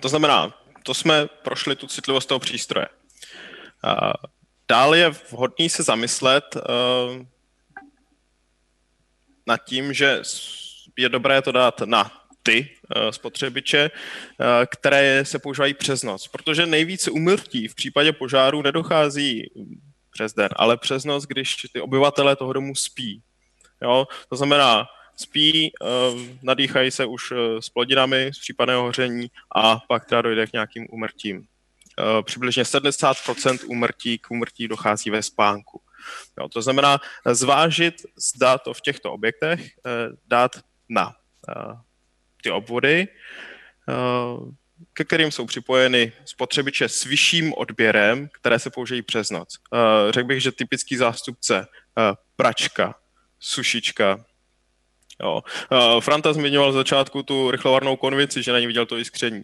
[0.00, 2.88] to znamená, to jsme prošli tu citlivost toho přístroje.
[4.68, 6.56] dále je vhodný se zamyslet,
[9.50, 10.22] nad tím, že
[10.98, 16.28] je dobré to dát na ty uh, spotřebiče, uh, které se používají přes noc.
[16.28, 19.50] Protože nejvíce umrtí v případě požáru nedochází
[20.12, 23.22] přes den, ale přes noc, když ty obyvatelé toho domu spí.
[23.82, 24.06] Jo?
[24.28, 24.86] To znamená,
[25.16, 30.52] spí, uh, nadýchají se už s plodinami z případného hoření a pak teda dojde k
[30.52, 31.46] nějakým umrtím.
[32.22, 35.80] Přibližně 70% umrtí k umrtí dochází ve spánku.
[36.38, 39.90] Jo, to znamená zvážit, zda to v těchto objektech eh,
[40.26, 40.52] dát
[40.88, 41.14] na
[41.48, 41.74] eh,
[42.42, 43.08] ty obvody,
[43.88, 43.94] eh,
[44.92, 49.58] ke kterým jsou připojeny spotřebiče s vyšším odběrem, které se použijí přes noc.
[50.10, 51.66] Řekl bych, že typický zástupce
[52.36, 52.94] pračka,
[53.38, 54.24] sušička,
[55.22, 55.42] Jo.
[56.00, 59.42] Franta zmiňoval z začátku tu rychlovarnou konvici, že na ní viděl to jiskření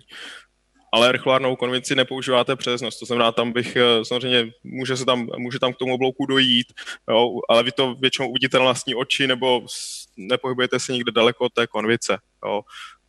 [0.92, 2.99] ale rychlárnou konvici nepoužíváte přes noc.
[2.99, 6.72] To znamená, tam bych eh, samozřejmě, může, se tam, může tam k tomu oblouku dojít,
[7.11, 9.66] jo, ale vy to většinou uvidíte na vlastní oči nebo
[10.16, 12.18] nepohybujete se někde daleko od té konvice.
[12.44, 12.62] Jo.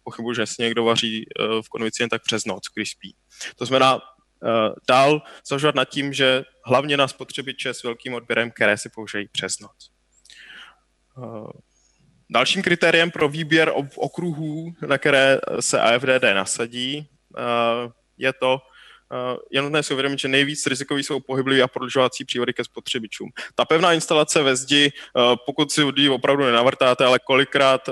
[0.04, 3.16] Pochybuji, že si někdo vaří eh, v konvici jen tak přes noc, když spí.
[3.56, 8.78] To znamená, eh, dál zvažovat nad tím, že hlavně na spotřebiče s velkým odběrem, které
[8.78, 9.92] si použijí přes noc.
[12.30, 17.10] Dalším kritériem pro výběr okruhů, na které se AFDD nasadí,
[18.18, 18.58] je to,
[19.12, 23.30] eh, je nutné si uvědomit, že nejvíc rizikový jsou pohyblivé a prodlužovací přívody ke spotřebičům.
[23.56, 27.90] Ta pevná instalace ve zdi, eh, pokud si ji opravdu nenavrtáte, ale kolikrát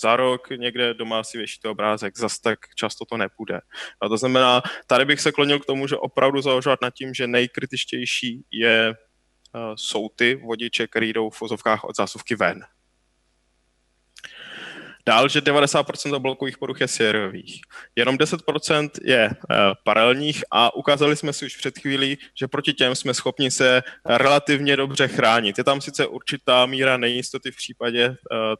[0.00, 3.60] za rok někde doma si věšíte obrázek, zas tak často to nepůjde.
[4.00, 7.26] A to znamená, tady bych se klonil k tomu, že opravdu zaužívat nad tím, že
[7.26, 8.94] nejkritičtější je,
[9.74, 12.64] jsou ty vodiče, které jdou v vozovkách od zásuvky ven.
[15.08, 17.60] Dál, že 90% obloukových poruch je sériových.
[17.96, 22.94] Jenom 10% je uh, paralelních a ukázali jsme si už před chvílí, že proti těm
[22.94, 25.58] jsme schopni se relativně dobře chránit.
[25.58, 28.14] Je tam sice určitá míra nejistoty v případě uh,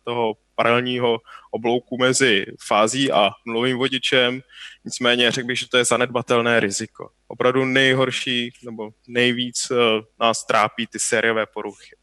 [0.04, 1.18] toho paralelního
[1.50, 4.40] oblouku mezi fází a nulovým vodičem,
[4.84, 7.10] nicméně řekl bych, že to je zanedbatelné riziko.
[7.26, 9.78] Opravdu nejhorší nebo nejvíc uh,
[10.20, 11.96] nás trápí ty sériové poruchy.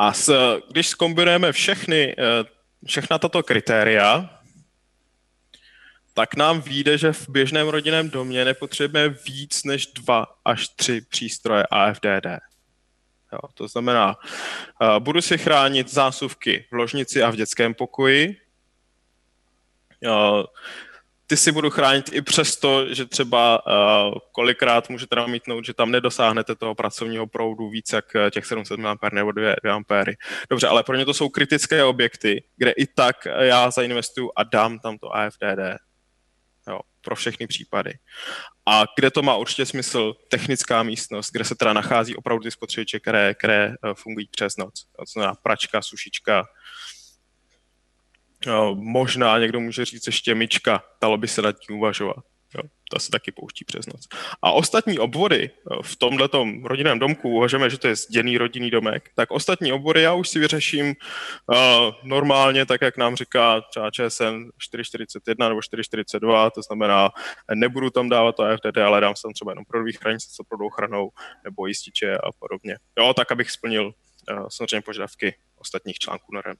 [0.00, 0.32] A s,
[0.70, 2.44] když zkombinujeme všechny, eh,
[2.86, 4.40] všechna tato kritéria,
[6.14, 11.64] tak nám vyjde, že v běžném rodinném domě nepotřebujeme víc než dva až tři přístroje
[11.70, 12.40] AFDD.
[13.32, 18.36] Jo, to znamená, uh, budu si chránit zásuvky v ložnici a v dětském pokoji.
[21.30, 26.54] Ty si budu chránit i přesto, že třeba uh, kolikrát můžete namítnout, že tam nedosáhnete
[26.54, 30.04] toho pracovního proudu víc jak eh, těch 700 mA nebo 2, 2 A.
[30.50, 34.78] Dobře, ale pro ně to jsou kritické objekty, kde i tak já zainvestuju a dám
[34.78, 35.80] tam to AFDD.
[36.68, 37.92] Jo, pro všechny případy.
[38.66, 43.00] A kde to má určitě smysl, technická místnost, kde se teda nachází opravdu ty spotřebiče,
[43.00, 44.84] které, které eh, fungují přes noc.
[44.96, 46.44] To znamená pračka, sušička,
[48.74, 52.24] možná někdo může říct ještě myčka, dalo by se nad tím uvažovat.
[52.54, 54.08] Jo, to se taky pouští přes noc.
[54.42, 55.50] A ostatní obvody
[55.82, 56.28] v tomhle
[56.64, 60.38] rodinném domku, uvažujeme, že to je zděný rodinný domek, tak ostatní obvody já už si
[60.38, 61.56] vyřeším uh,
[62.04, 67.10] normálně, tak jak nám říká třeba ČSN 441 nebo 442, to znamená,
[67.54, 71.10] nebudu tam dávat to AFDD, ale dám tam třeba jenom prodový chranice s opravdu ochranou
[71.44, 72.76] nebo jističe a podobně.
[72.98, 76.56] Jo, tak abych splnil uh, samozřejmě požadavky ostatních článků norem.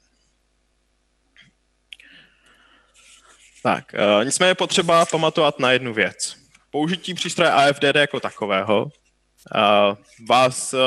[3.63, 6.37] Tak, uh, nicméně je potřeba pamatovat na jednu věc.
[6.71, 8.91] Použití přístroje AFDD jako takového uh,
[10.29, 10.81] vás uh,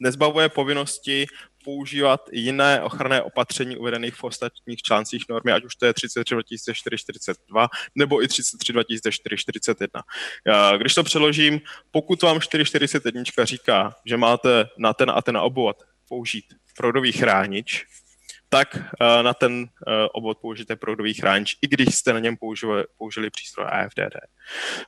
[0.00, 1.26] nezbavuje povinnosti
[1.66, 7.68] používat jiné ochranné opatření uvedených v ostatních článcích normy, ať už to je 33 2042
[7.94, 10.02] nebo i 33 2041.
[10.76, 11.60] Když to přeložím,
[11.90, 15.76] pokud vám 441 říká, že máte na ten a ten obvod
[16.08, 16.44] použít
[16.76, 17.86] proudový chránič,
[18.56, 22.84] tak eh, na ten eh, obvod použijete proudový chránič, i když jste na něm použili,
[22.98, 24.16] použili přístroj AFDD.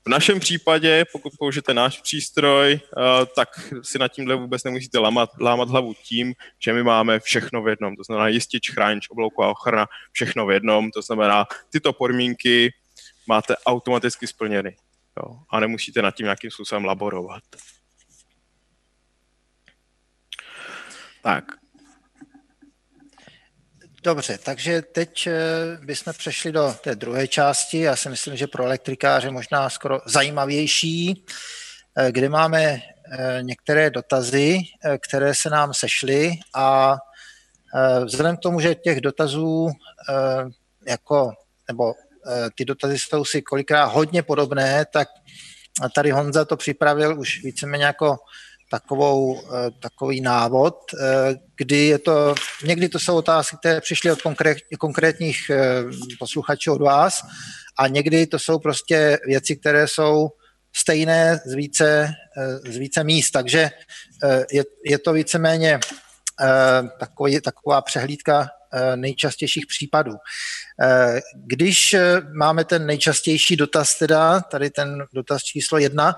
[0.07, 3.49] V našem případě, pokud použijete náš přístroj, eh, tak
[3.83, 7.97] si nad tímhle vůbec nemusíte lámat, lámat hlavu tím, že my máme všechno v jednom.
[7.97, 10.91] To znamená jistič, chránič, oblouková ochrana, všechno v jednom.
[10.91, 12.73] To znamená, tyto podmínky
[13.27, 14.77] máte automaticky splněny.
[15.17, 17.43] Jo, a nemusíte nad tím nějakým způsobem laborovat.
[21.23, 21.45] Tak,
[24.09, 25.33] Dobře, takže teď eh,
[25.85, 27.79] bychom přešli do té druhé části.
[27.79, 31.25] Já si myslím, že pro elektrikáře možná skoro zajímavější,
[31.97, 34.59] eh, kde máme eh, některé dotazy,
[35.09, 36.97] které se nám sešly a
[38.05, 39.69] vzhledem k tomu, že těch dotazů
[40.87, 41.33] jako,
[41.69, 41.95] nebo
[42.55, 45.09] ty dotazy jsou si kolikrát hodně podobné, tak
[45.95, 48.17] tady Honza to připravil už víceméně jako
[48.69, 54.23] takovou, eh, takový návod, eh, kdy je to, někdy to jsou otázky, které přišly od
[54.23, 55.85] konkrét, konkrétních eh,
[56.19, 57.23] posluchačů od vás
[57.79, 60.29] a někdy to jsou prostě věci, které jsou
[60.77, 62.13] stejné z více,
[62.65, 63.71] z více míst, takže
[64.53, 65.81] je, je to víceméně
[66.99, 68.49] takový, taková přehlídka
[68.97, 70.13] nejčastějších případů.
[71.35, 71.97] Když
[72.33, 76.15] máme ten nejčastější dotaz, teda tady ten dotaz číslo jedna,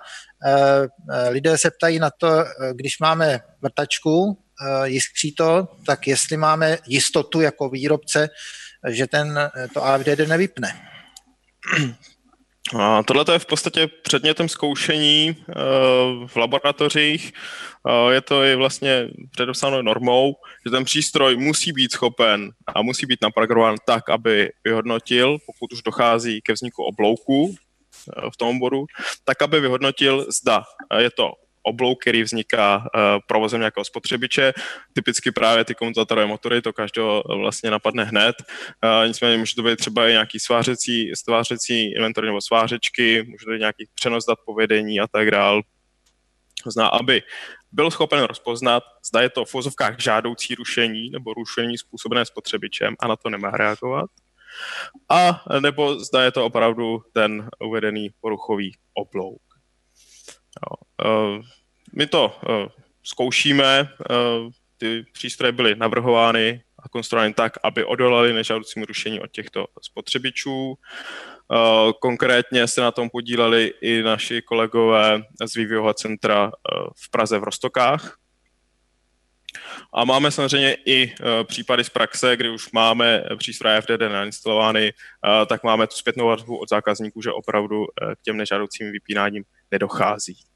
[0.46, 4.38] Eh, eh, lidé se ptají na to, eh, když máme vrtačku,
[4.84, 8.28] jiskří to, tak jestli máme jistotu jako výrobce,
[8.88, 10.72] že ten, to AFDD nevypne.
[13.04, 15.36] Tohle je v podstatě předmětem zkoušení
[16.26, 17.32] v laboratořích.
[18.10, 20.34] Je to i vlastně předepsáno normou,
[20.66, 25.82] že ten přístroj musí být schopen a musí být naprogramován tak, aby vyhodnotil, pokud už
[25.82, 27.54] dochází ke vzniku oblouku
[28.32, 28.86] v tom oboru,
[29.24, 30.62] tak aby vyhodnotil, zda
[30.98, 34.52] je to oblouk, který vzniká uh, provozem nějakého spotřebiče.
[34.92, 38.36] Typicky právě ty komutátorové motory, to každého vlastně napadne hned.
[38.84, 43.50] Uh, nicméně může to být třeba i nějaký svářecí, svářecí inventory nebo svářečky, může to
[43.50, 45.62] být nějaký přenos dat povedení a tak dál.
[46.64, 47.22] To znamená, aby
[47.72, 53.08] byl schopen rozpoznat, zda je to v vozovkách žádoucí rušení nebo rušení způsobené spotřebičem a
[53.08, 54.10] na to nemá reagovat
[55.08, 59.49] a nebo zda je to opravdu ten uvedený poruchový oblouk.
[60.66, 60.76] Jo.
[61.06, 61.42] E,
[61.92, 62.68] my to e,
[63.02, 63.88] zkoušíme, e,
[64.78, 70.74] ty přístroje byly navrhovány a konstruovány tak, aby odolali nežádoucímu rušení od těchto spotřebičů.
[72.00, 76.52] Konkrétně se na tom podíleli i naši kolegové z vývojového centra
[77.04, 78.16] v Praze v Rostokách.
[79.94, 84.92] A máme samozřejmě i případy z praxe, kdy už máme přístroje FDD nainstalovány,
[85.46, 90.49] tak máme tu zpětnou vazbu od zákazníků, že opravdu k těm nežádoucím vypínáním nedochází.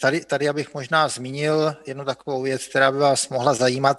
[0.00, 3.98] Tady, tady abych možná zmínil jednu takovou věc, která by vás mohla zajímat.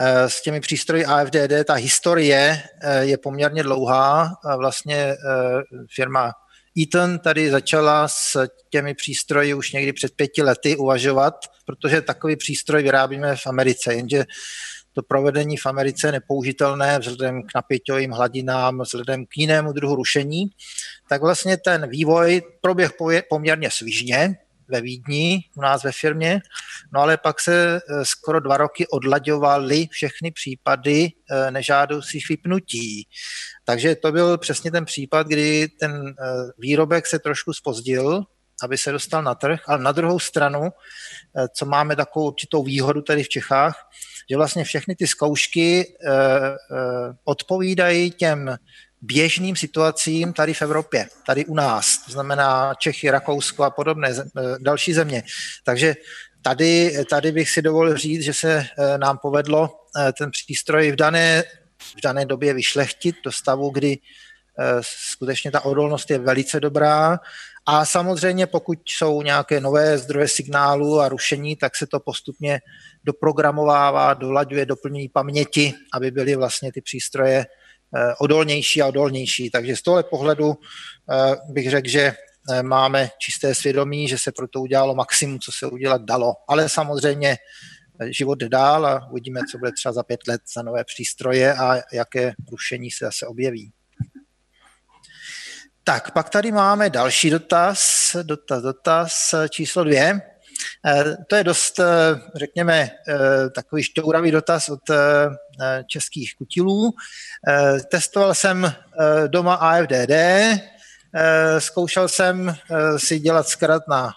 [0.00, 4.34] Eh, s těmi přístroji AFDD ta historie eh, je poměrně dlouhá.
[4.56, 5.16] Vlastně eh,
[5.94, 6.32] firma
[6.78, 11.34] Eaton tady začala s těmi přístroji už někdy před pěti lety uvažovat,
[11.66, 14.24] protože takový přístroj vyrábíme v Americe, jenže
[14.92, 20.44] to provedení v Americe je nepoužitelné vzhledem k napěťovým hladinám, vzhledem k jinému druhu rušení,
[21.08, 22.92] tak vlastně ten vývoj proběh
[23.28, 24.36] poměrně svižně,
[24.68, 26.40] ve Vídni, u nás ve firmě,
[26.92, 33.08] no ale pak se eh, skoro dva roky odlaďovaly všechny případy eh, nežádoucích vypnutí.
[33.64, 36.24] Takže to byl přesně ten případ, kdy ten eh,
[36.58, 38.22] výrobek se trošku spozdil,
[38.62, 40.70] aby se dostal na trh, ale na druhou stranu,
[41.56, 43.88] co máme takovou určitou výhodu tady v Čechách,
[44.30, 45.96] že vlastně všechny ty zkoušky
[47.24, 48.56] odpovídají těm
[49.02, 54.42] běžným situacím tady v Evropě, tady u nás, to znamená Čechy, Rakousko a podobné eh,
[54.58, 55.22] další země.
[55.64, 55.94] Takže
[56.42, 60.96] tady, tady bych si dovolil říct, že se eh, nám povedlo eh, ten přístroj v
[60.96, 61.44] dané,
[61.98, 63.98] v dané době vyšlechtit do stavu, kdy
[64.80, 67.18] skutečně ta odolnost je velice dobrá
[67.66, 72.60] a samozřejmě pokud jsou nějaké nové zdroje signálu a rušení, tak se to postupně
[73.04, 77.46] doprogramovává, dolaďuje, doplňují paměti, aby byly vlastně ty přístroje
[78.18, 79.50] odolnější a odolnější.
[79.50, 82.12] Takže z tohle pohledu eh, bych řekl, že
[82.50, 86.34] eh, máme čisté svědomí, že se pro to udělalo maximum, co se udělat dalo.
[86.48, 87.36] Ale samozřejmě
[88.10, 92.32] život dál a uvidíme, co bude třeba za pět let za nové přístroje a jaké
[92.50, 93.72] rušení se zase objeví.
[95.84, 100.20] Tak, pak tady máme další dotaz, dotaz, dotaz číslo dvě.
[100.86, 101.84] Eh, to je dost, eh,
[102.34, 104.80] řekněme, eh, takový šťouravý dotaz od
[105.86, 106.92] českých kutilů.
[107.90, 108.72] Testoval jsem
[109.26, 110.12] doma AFDD,
[111.58, 112.56] zkoušel jsem
[112.96, 114.10] si dělat zkrat na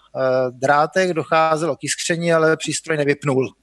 [0.51, 3.53] drátek, docházelo k jiskření, ale přístroj nevypnul.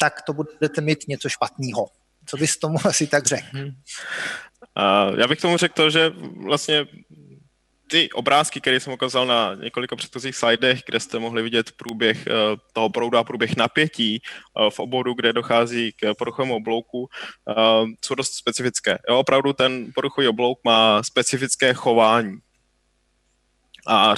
[0.00, 1.86] Tak to budete mít něco špatného.
[2.26, 3.46] Co bys tomu asi tak řekl?
[3.52, 3.70] Hmm.
[5.16, 6.10] Já bych tomu řekl to, že
[6.46, 6.86] vlastně
[7.92, 12.32] ty obrázky, které jsem ukázal na několika předchozích slidech, kde jste mohli vidět průběh eh,
[12.72, 17.54] toho proudu a průběh napětí eh, v oboru, kde dochází k poruchovému oblouku, eh,
[18.04, 18.98] jsou dost specifické.
[19.08, 22.38] Jo, opravdu ten poruchový oblouk má specifické chování.
[23.86, 24.14] A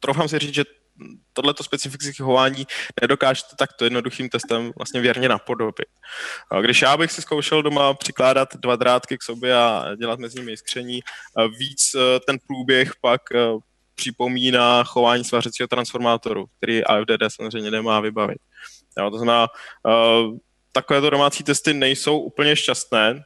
[0.00, 0.64] troufám si říct, že
[1.32, 2.66] tohleto specifické chování
[3.00, 5.88] nedokážete takto jednoduchým testem vlastně věrně napodobit.
[6.60, 10.56] Když já bych si zkoušel doma přikládat dva drátky k sobě a dělat mezi nimi
[10.56, 11.00] skření,
[11.58, 13.38] víc e, ten průběh pak e,
[13.94, 18.38] připomíná chování svařecího transformátoru, který AFDD samozřejmě nemá vybavit.
[18.98, 19.90] Jo, to znamená, e,
[20.72, 23.24] takovéto domácí testy nejsou úplně šťastné,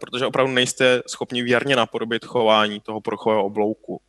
[0.00, 4.00] protože opravdu nejste schopni věrně napodobit chování toho prochového oblouku.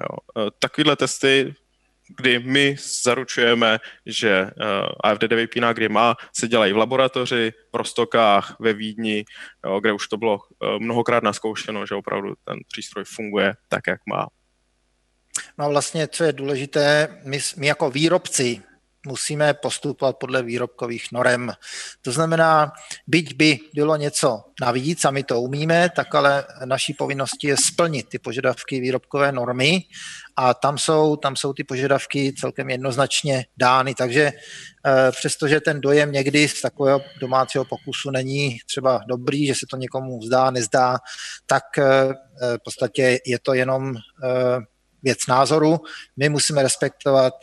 [0.00, 0.44] Jo.
[0.46, 1.54] E, takovýhle testy,
[2.16, 4.50] kdy my zaručujeme, že e,
[5.00, 9.24] AFDD vypíná, kdy má, se dělají v laboratoři, v Rostokách, ve Vídni,
[9.66, 14.00] jo, kde už to bylo e, mnohokrát naskoušeno, že opravdu ten přístroj funguje tak, jak
[14.06, 14.26] má.
[15.58, 18.62] No a vlastně, co je důležité, my, my jako výrobci
[19.06, 21.52] musíme postupovat podle výrobkových norem.
[22.02, 22.72] To znamená,
[23.06, 28.08] byť by bylo něco navíc a my to umíme, tak ale naší povinností je splnit
[28.08, 29.82] ty požadavky výrobkové normy
[30.36, 34.32] a tam jsou, tam jsou ty požadavky celkem jednoznačně dány, takže
[34.86, 39.76] eh, přestože ten dojem někdy z takového domácího pokusu není třeba dobrý, že se to
[39.76, 40.98] někomu zdá, nezdá,
[41.46, 41.84] tak eh,
[42.58, 44.60] v podstatě je to jenom eh,
[45.02, 45.80] věc názoru.
[46.16, 47.34] My musíme respektovat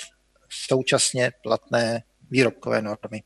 [0.49, 3.23] současně platné výrobkové normy.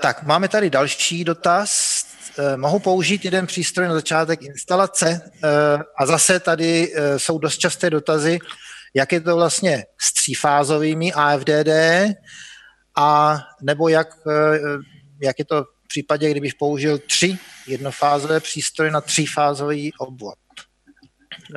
[0.00, 2.02] Tak, máme tady další dotaz.
[2.38, 5.48] Eh, mohu použít jeden přístroj na začátek instalace eh,
[5.98, 8.38] a zase tady eh, jsou dost časté dotazy,
[8.94, 11.68] jak je to vlastně s třífázovými AFDD
[12.98, 14.08] a nebo jak,
[15.22, 20.38] jak je to v případě, kdybych použil tři jednofázové přístroje na třífázový obvod.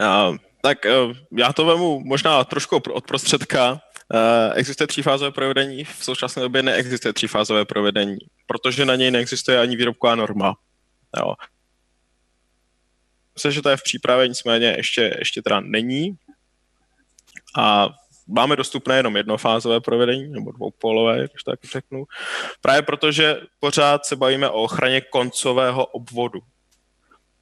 [0.02, 3.82] Uh, tak uh, já to vemu možná trošku od prostředka.
[4.14, 9.76] Uh, existuje třífázové provedení, v současné době neexistuje třífázové provedení, protože na něj neexistuje ani
[9.76, 10.55] výrobková norma.
[11.18, 11.34] Jo.
[13.36, 16.18] Myslím, že to je v přípravě, nicméně ještě, ještě teda není.
[17.57, 17.89] A
[18.28, 22.05] máme dostupné jenom jednofázové provedení, nebo dvoupolové, když tak řeknu.
[22.62, 26.39] Právě protože pořád se bavíme o ochraně koncového obvodu.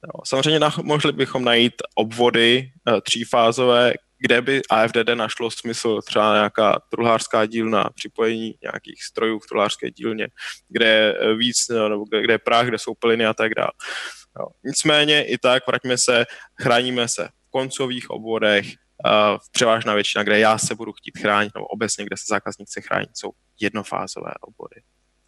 [0.04, 0.20] Jo.
[0.24, 7.46] Samozřejmě mohli bychom najít obvody e, třífázové, kde by AFDD našlo smysl třeba nějaká truhlářská
[7.46, 10.28] dílna, připojení nějakých strojů v truhlářské dílně,
[10.68, 13.70] kde je víc, nebo kde, kde je práh, kde jsou pliny a tak dále.
[14.38, 14.46] Jo.
[14.64, 16.26] Nicméně i tak, vraťme se,
[16.62, 21.66] chráníme se v koncových obvodech, uh, převážná většina, kde já se budu chtít chránit, nebo
[21.66, 24.80] obecně, kde se zákazník chce chránit, jsou jednofázové obvody.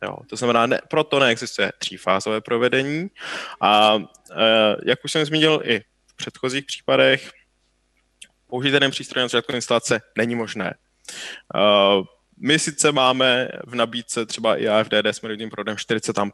[0.03, 3.09] Jo, to znamená, ne, proto neexistuje třífázové provedení
[3.61, 4.05] a uh,
[4.87, 7.31] jak už jsem zmínil i v předchozích případech,
[8.51, 10.75] použít jeden přístroj na začátku instalace není možné.
[11.55, 12.05] Uh,
[12.43, 16.27] my sice máme v nabídce třeba i AFDD s meritovým proudem 40 A.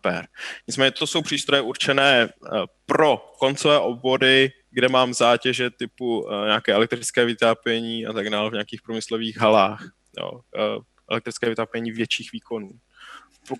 [0.66, 2.28] Nicméně to jsou přístroje určené
[2.86, 8.82] pro koncové obvody, kde mám zátěže typu nějaké elektrické vytápění a tak dále v nějakých
[8.82, 9.84] průmyslových halách.
[10.18, 10.40] Jo,
[11.10, 12.70] elektrické vytápění větších výkonů.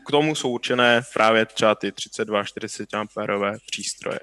[0.07, 4.18] K tomu jsou určené právě třeba ty 32-40 amperové přístroje.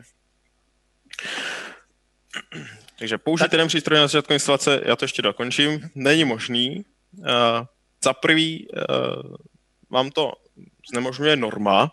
[2.99, 3.51] Takže použít tak.
[3.51, 6.85] jeden přístroj na začátku instalace, já to ještě dokončím, není možný.
[7.17, 7.25] Uh,
[8.03, 9.35] za prvý uh,
[9.89, 10.33] vám to
[10.89, 11.91] znemožňuje norma,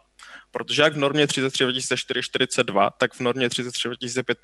[0.50, 2.56] protože jak v normě 33 2004
[2.98, 4.38] tak v normě 33 2005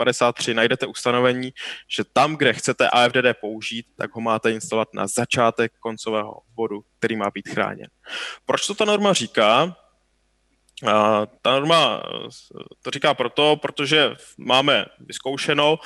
[0.55, 1.53] najdete ustanovení,
[1.89, 7.17] že tam, kde chcete AFDD použít, tak ho máte instalovat na začátek koncového bodu, který
[7.17, 7.89] má být chráněn.
[8.47, 9.77] Proč to ta norma říká?
[10.87, 12.03] A ta norma
[12.83, 15.79] to říká proto, protože máme vyzkoušeno,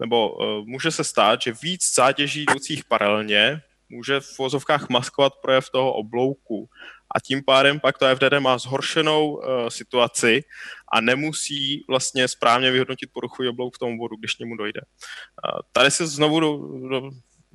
[0.00, 5.70] nebo uh, může se stát, že víc zátěží jdoucích paralelně může v vozovkách maskovat projev
[5.70, 6.68] toho oblouku.
[7.14, 10.44] A tím pádem pak to FDD má zhoršenou uh, situaci
[10.92, 14.80] a nemusí vlastně správně vyhodnotit poruchový oblouk v tom bodu, když němu dojde.
[14.80, 17.10] Uh, tady se znovu do, do,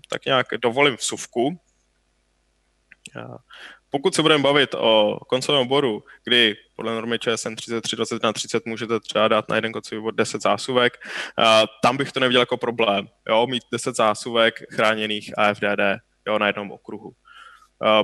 [0.09, 1.47] tak nějak dovolím vsuvku.
[3.15, 3.35] Uh,
[3.89, 8.99] pokud se budeme bavit o koncovém oboru, kdy podle normy ČSN 33 na 30 můžete
[8.99, 10.97] třeba dát na jeden koncový obor 10 zásuvek,
[11.81, 16.71] tam bych to neviděl jako problém, jo, mít 10 zásuvek chráněných AFDD jo, na jednom
[16.71, 17.13] okruhu.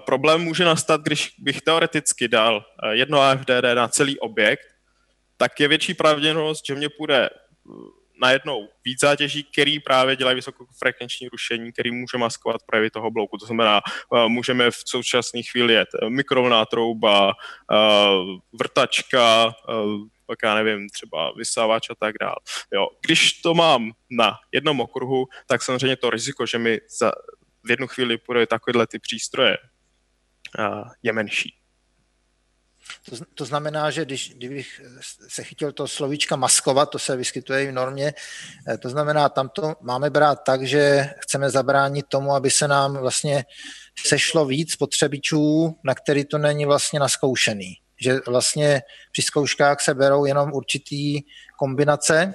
[0.05, 4.67] problém může nastat, když bych teoreticky dal jedno AFDD na celý objekt,
[5.37, 7.29] tak je větší pravděpodobnost, že mě půjde
[8.21, 13.37] najednou víc zátěží, který právě dělají vysokofrekvenční rušení, který může maskovat projevy toho bloku.
[13.37, 17.77] To znamená, eh, můžeme v současné chvíli jet eh, mikrovná trouba, eh,
[18.59, 19.53] vrtačka,
[20.25, 22.35] pak já nevím, třeba vysávač a tak dále.
[22.73, 22.87] Jo.
[23.05, 27.11] Když to mám na jednom okruhu, tak samozřejmě to riziko, že mi za,
[27.63, 29.57] v jednu chvíli půjde takovéhle ty přístroje,
[31.03, 31.60] je menší.
[33.09, 34.81] To, to znamená, že když, kdybych
[35.27, 38.13] se chytil to slovíčka maskovat, to se vyskytuje i v normě,
[38.67, 42.97] eh, to znamená, tam to máme brát tak, že chceme zabránit tomu, aby se nám
[42.97, 43.45] vlastně
[44.05, 47.75] sešlo víc spotřebičů, na který to není vlastně naskoušený.
[48.01, 48.81] Že vlastně
[49.11, 51.19] při zkouškách se berou jenom určitý
[51.59, 52.33] kombinace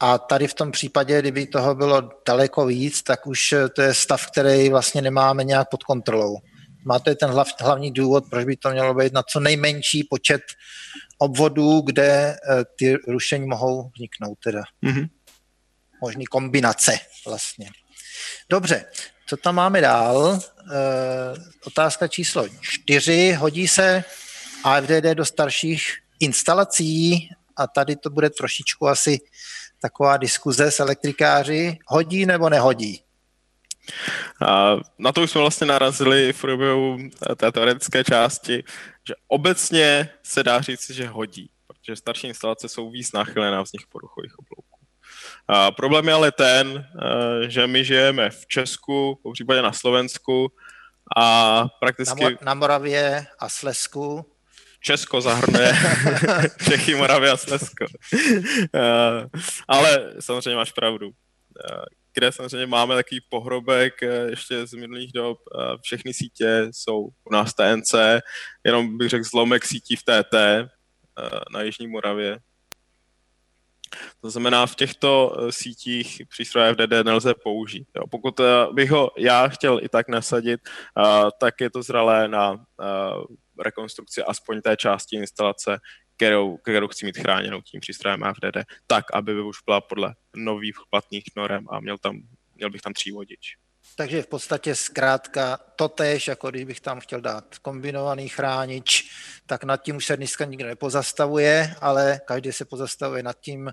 [0.00, 4.26] a tady v tom případě, kdyby toho bylo daleko víc, tak už to je stav,
[4.26, 6.36] který vlastně nemáme nějak pod kontrolou
[6.86, 10.04] má to je ten hlav, hlavní důvod, proč by to mělo být na co nejmenší
[10.10, 10.42] počet
[11.18, 12.36] obvodů, kde eh,
[12.78, 14.62] ty rušení mohou vzniknout teda.
[14.84, 15.08] Mm-hmm.
[16.00, 17.70] Možný kombinace vlastně.
[18.50, 18.84] Dobře,
[19.26, 20.40] co tam máme dál?
[20.40, 20.78] E,
[21.64, 23.32] otázka číslo čtyři.
[23.32, 24.04] Hodí se
[24.64, 29.18] AFDD do starších instalací a tady to bude trošičku asi
[29.82, 31.78] taková diskuze s elektrikáři.
[31.86, 33.02] Hodí nebo nehodí?
[34.46, 36.98] A na to už jsme vlastně narazili v průběhu
[37.36, 38.64] té teoretické části,
[39.08, 43.86] že obecně se dá říct, že hodí, protože starší instalace jsou víc náchylné na vznik
[43.88, 44.76] poruchových oblouků.
[45.48, 50.52] A problém je ale ten, eh, že my žijeme v Česku, po případě na Slovensku
[51.16, 52.24] a prakticky...
[52.24, 54.26] Na, na Moravě a Slesku.
[54.80, 55.72] Česko zahrnuje
[56.68, 57.86] Čechy, Moravě a Slezsko.
[58.74, 61.84] Eh, ale samozřejmě máš pravdu eh,
[62.16, 65.38] kde samozřejmě máme takový pohrobek eh, ještě z minulých dob.
[65.38, 68.22] Eh, všechny sítě jsou u nás TNC,
[68.64, 70.68] jenom bych řekl zlomek sítí v TT eh,
[71.52, 72.38] na Jižní Moravě.
[74.20, 77.88] To znamená, v těchto sítích přístroje FDD nelze použít.
[77.96, 78.02] Jo.
[78.10, 78.40] Pokud
[78.72, 80.60] bych ho já chtěl i tak nasadit,
[81.40, 82.64] tak je to zralé na
[83.64, 85.78] rekonstrukci aspoň té části instalace,
[86.16, 88.56] kterou, kterou chci mít chráněnou tím přístrojem FDD,
[88.86, 92.20] tak, aby už byla podle nových platných norem a měl, tam,
[92.54, 93.56] měl bych tam vodič.
[93.96, 99.10] Takže v podstatě zkrátka to tež, jako když bych tam chtěl dát kombinovaný chránič,
[99.46, 103.70] tak nad tím už se dneska nikdo nepozastavuje, ale každý se pozastavuje nad tím,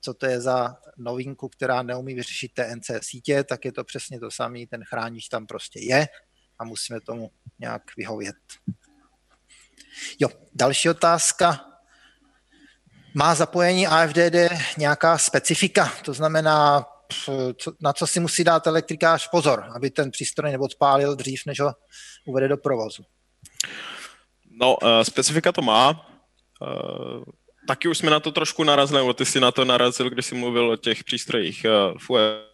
[0.00, 4.30] co to je za novinku, která neumí vyřešit TNC sítě, tak je to přesně to
[4.30, 6.06] samé, ten chránič tam prostě je
[6.58, 8.36] a musíme tomu nějak vyhovět.
[10.18, 11.71] Jo, další otázka.
[13.14, 14.36] Má zapojení AFDD
[14.78, 15.92] nějaká specifika?
[16.04, 16.86] To znamená,
[17.80, 21.72] na co si musí dát elektrikář pozor, aby ten přístroj neodpálil dřív, než ho
[22.26, 23.02] uvede do provozu?
[24.50, 25.90] No, uh, specifika to má.
[25.90, 27.24] Uh,
[27.68, 30.34] taky už jsme na to trošku narazili, nebo ty jsi na to narazil, když jsi
[30.34, 32.51] mluvil o těch přístrojích uh, FUE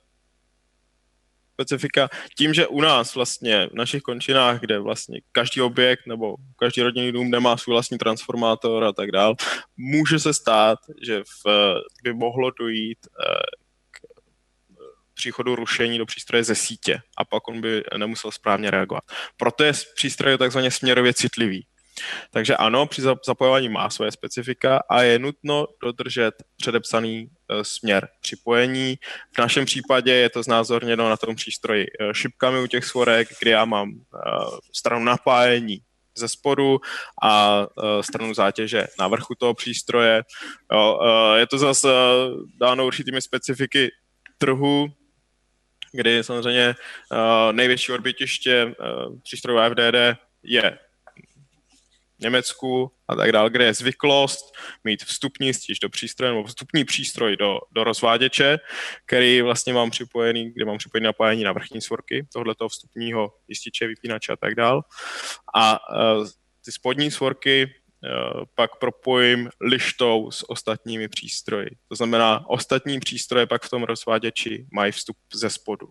[1.58, 6.82] specifika tím, že u nás vlastně v našich končinách, kde vlastně každý objekt nebo každý
[6.82, 9.34] rodinný dům nemá svůj vlastní transformátor a tak dál,
[9.76, 12.98] může se stát, že v, by mohlo dojít
[13.90, 13.98] k
[15.14, 19.04] příchodu rušení do přístroje ze sítě a pak on by nemusel správně reagovat.
[19.36, 21.66] Proto je přístroj takzvaně směrově citlivý.
[22.30, 28.98] Takže ano, při zapojování má své specifika a je nutno dodržet předepsaný e, směr připojení.
[29.34, 33.50] V našem případě je to znázorněno na tom přístroji e, šipkami u těch svorek, kdy
[33.50, 33.94] já mám e,
[34.74, 35.78] stranu napájení
[36.16, 36.80] ze spodu
[37.22, 37.66] a
[38.00, 40.22] stranu zátěže na vrchu toho přístroje.
[40.72, 40.98] Jo,
[41.36, 41.88] je to zase
[42.60, 43.90] dáno určitými specifiky
[44.38, 44.86] trhu,
[45.92, 46.74] kdy samozřejmě
[47.52, 48.74] největší odbytiště
[49.22, 50.78] přístrojů FDD je
[52.20, 57.36] Německu a tak dále, kde je zvyklost mít vstupní stíž do přístroje nebo vstupní přístroj
[57.36, 58.58] do, do rozváděče,
[59.06, 64.32] který vlastně mám připojený, kde mám připojený napájení na vrchní svorky tohoto vstupního jističe, vypínače
[64.32, 64.82] a tak dále.
[65.54, 65.78] A
[66.18, 66.26] uh,
[66.64, 71.70] ty spodní svorky uh, pak propojím lištou s ostatními přístroji.
[71.88, 75.86] To znamená, ostatní přístroje pak v tom rozváděči mají vstup ze spodu.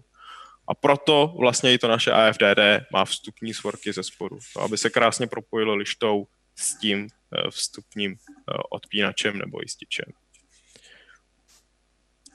[0.68, 4.90] A proto vlastně i to naše AFDD má vstupní svorky ze spodu, to, aby se
[4.90, 10.06] krásně propojilo lištou s tím eh, vstupním eh, odpínačem nebo jističem.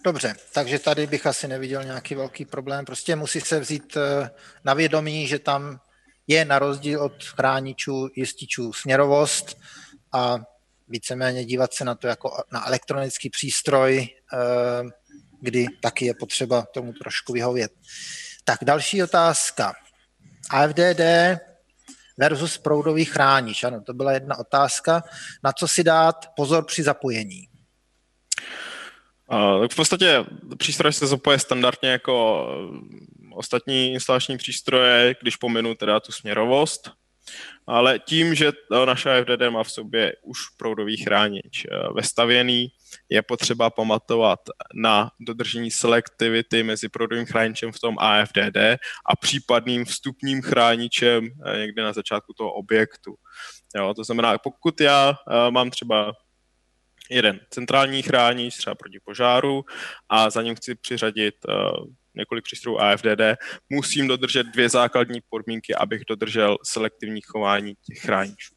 [0.05, 2.85] Dobře, takže tady bych asi neviděl nějaký velký problém.
[2.85, 4.31] Prostě musí se vzít eh,
[4.65, 5.81] na vědomí, že tam
[6.27, 9.59] je na rozdíl od chráničů, jističů směrovost
[10.13, 10.39] a
[10.89, 14.09] víceméně dívat se na to jako na elektronický přístroj,
[15.43, 17.73] kdy taky je potřeba tomu trošku vyhovět.
[18.45, 19.73] Tak další otázka.
[20.51, 21.01] AFDD
[22.19, 23.65] versus proudový chránič.
[23.65, 25.03] Ano, to byla jedna otázka.
[25.45, 27.49] Na co si dát pozor při zapojení?
[29.27, 30.25] Uh, v podstatě
[30.59, 32.47] přístroj se zapoje standardně jako
[33.35, 36.91] ostatní instalační přístroje, když pominu teda tu směrovost
[37.67, 38.53] ale tím, že
[38.85, 42.69] naše FDD má v sobě už proudový chránič eh, vestavěný,
[43.09, 44.41] je potřeba pamatovat
[44.75, 48.59] na dodržení selektivity mezi proudovým chráničem v tom AFDD
[49.07, 53.15] a případným vstupním chráničem eh, někde na začátku toho objektu.
[53.77, 56.13] Jo, to znamená, pokud já eh, mám třeba
[57.11, 59.65] jeden centrální chránič, třeba proti požáru,
[60.09, 61.35] a za ním chci přiřadit
[62.15, 63.21] několik přístrojů AFDD,
[63.71, 68.55] musím dodržet dvě základní podmínky, abych dodržel selektivní chování těch chráničů.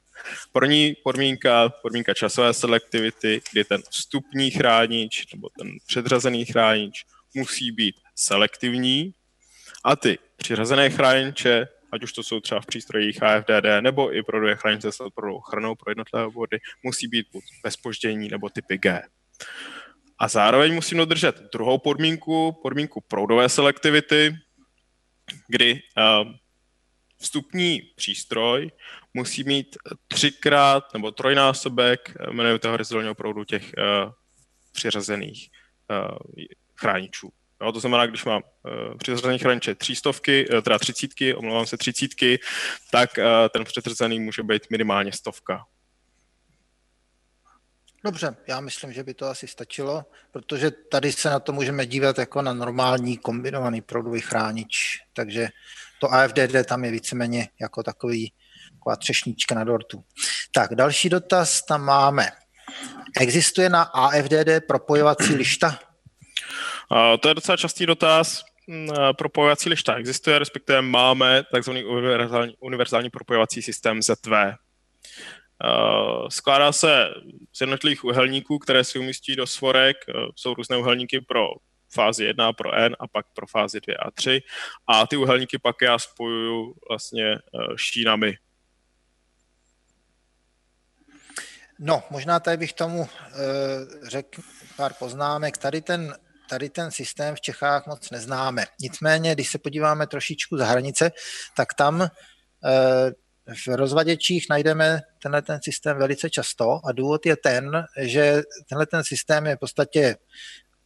[0.51, 7.95] První podmínka, podmínka časové selektivity, kdy ten vstupní chránič nebo ten předřazený chránič musí být
[8.15, 9.13] selektivní
[9.83, 14.39] a ty přiřazené chrániče, ať už to jsou třeba v přístrojích AFDD nebo i pro
[14.41, 18.77] dvě chrániče s pro ochranou pro jednotlivé body, musí být buď bez poždění nebo typy
[18.77, 19.01] G.
[20.19, 24.35] A zároveň musím dodržet druhou podmínku, podmínku proudové selektivity,
[25.47, 26.31] kdy uh,
[27.17, 28.71] vstupní přístroj
[29.13, 34.11] musí mít třikrát nebo trojnásobek eh, jmenujete horizontálního proudu těch uh,
[34.71, 35.49] přiřazených
[36.75, 37.31] chráničů.
[37.61, 42.39] Jo, to znamená, když mám uh, přiřazený chrániče třístovky, uh, teda třicítky, omlouvám se třicítky,
[42.91, 45.65] tak uh, ten přiřazený může být minimálně stovka.
[48.05, 52.17] Dobře, já myslím, že by to asi stačilo, protože tady se na to můžeme dívat
[52.17, 55.47] jako na normální kombinovaný proudový chránič, takže
[55.99, 58.33] to AFDD tam je víceméně jako takový
[58.73, 60.03] taková třešnička na dortu.
[60.51, 62.27] Tak, další dotaz tam máme.
[63.19, 65.79] Existuje na AFDD propojovací lišta?
[67.19, 68.43] To je docela častý dotaz.
[68.67, 74.64] Mm, propojovací lišta existuje, respektive máme takzvaný univerzální, univerzální propojovací systém ZV.
[75.63, 77.07] Uh, skládá se
[77.53, 79.97] z jednotlivých uhelníků, které si umístí do svorek.
[80.07, 81.47] Uh, jsou různé uhelníky pro
[81.93, 84.41] fázi 1 pro N a pak pro fázi 2 a 3.
[84.87, 88.37] A ty uhelníky pak já spojuju vlastně uh, šínami.
[91.79, 93.09] No, možná tady bych tomu
[94.03, 94.41] řekl
[94.77, 95.57] pár poznámek.
[95.57, 96.15] Tady ten,
[96.49, 98.65] tady ten systém v Čechách moc neznáme.
[98.79, 101.11] Nicméně, když se podíváme trošičku za hranice,
[101.57, 102.07] tak tam
[103.53, 109.03] v rozvaděčích najdeme tenhle ten systém velice často a důvod je ten, že tenhle ten
[109.03, 110.17] systém je v podstatě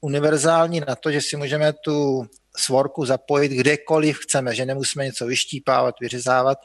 [0.01, 2.25] univerzální na to, že si můžeme tu
[2.57, 6.57] svorku zapojit kdekoliv chceme, že nemusíme něco vyštípávat, vyřezávat.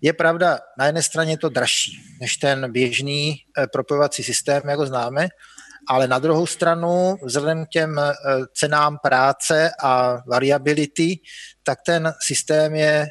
[0.00, 4.86] Je pravda, na jedné straně je to dražší než ten běžný eh, propojovací systém, jako
[4.86, 5.28] známe,
[5.88, 8.00] ale na druhou stranu, vzhledem k těm
[8.54, 11.20] cenám práce a variability,
[11.62, 13.06] tak ten systém je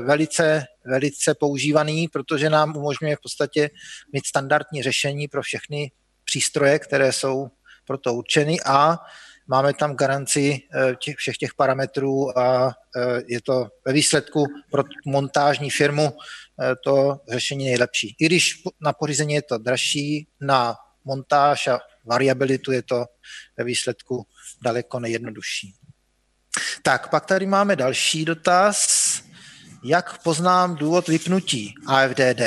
[0.00, 3.70] velice, velice používaný, protože nám umožňuje v podstatě
[4.12, 5.90] mít standardní řešení pro všechny
[6.24, 7.48] přístroje, které jsou
[7.86, 8.98] pro to určeny a
[9.46, 14.84] máme tam garanci eh, těch, všech těch parametrů a eh, je to ve výsledku pro
[15.06, 18.16] montážní firmu eh, to řešení nejlepší.
[18.20, 20.74] I když na pořízení je to dražší, na
[21.04, 23.04] montáž a variabilitu je to
[23.58, 24.26] ve výsledku
[24.62, 25.74] daleko nejjednodušší.
[26.82, 29.15] Tak, pak tady máme další dotaz.
[29.88, 32.40] Jak poznám důvod vypnutí AFDD?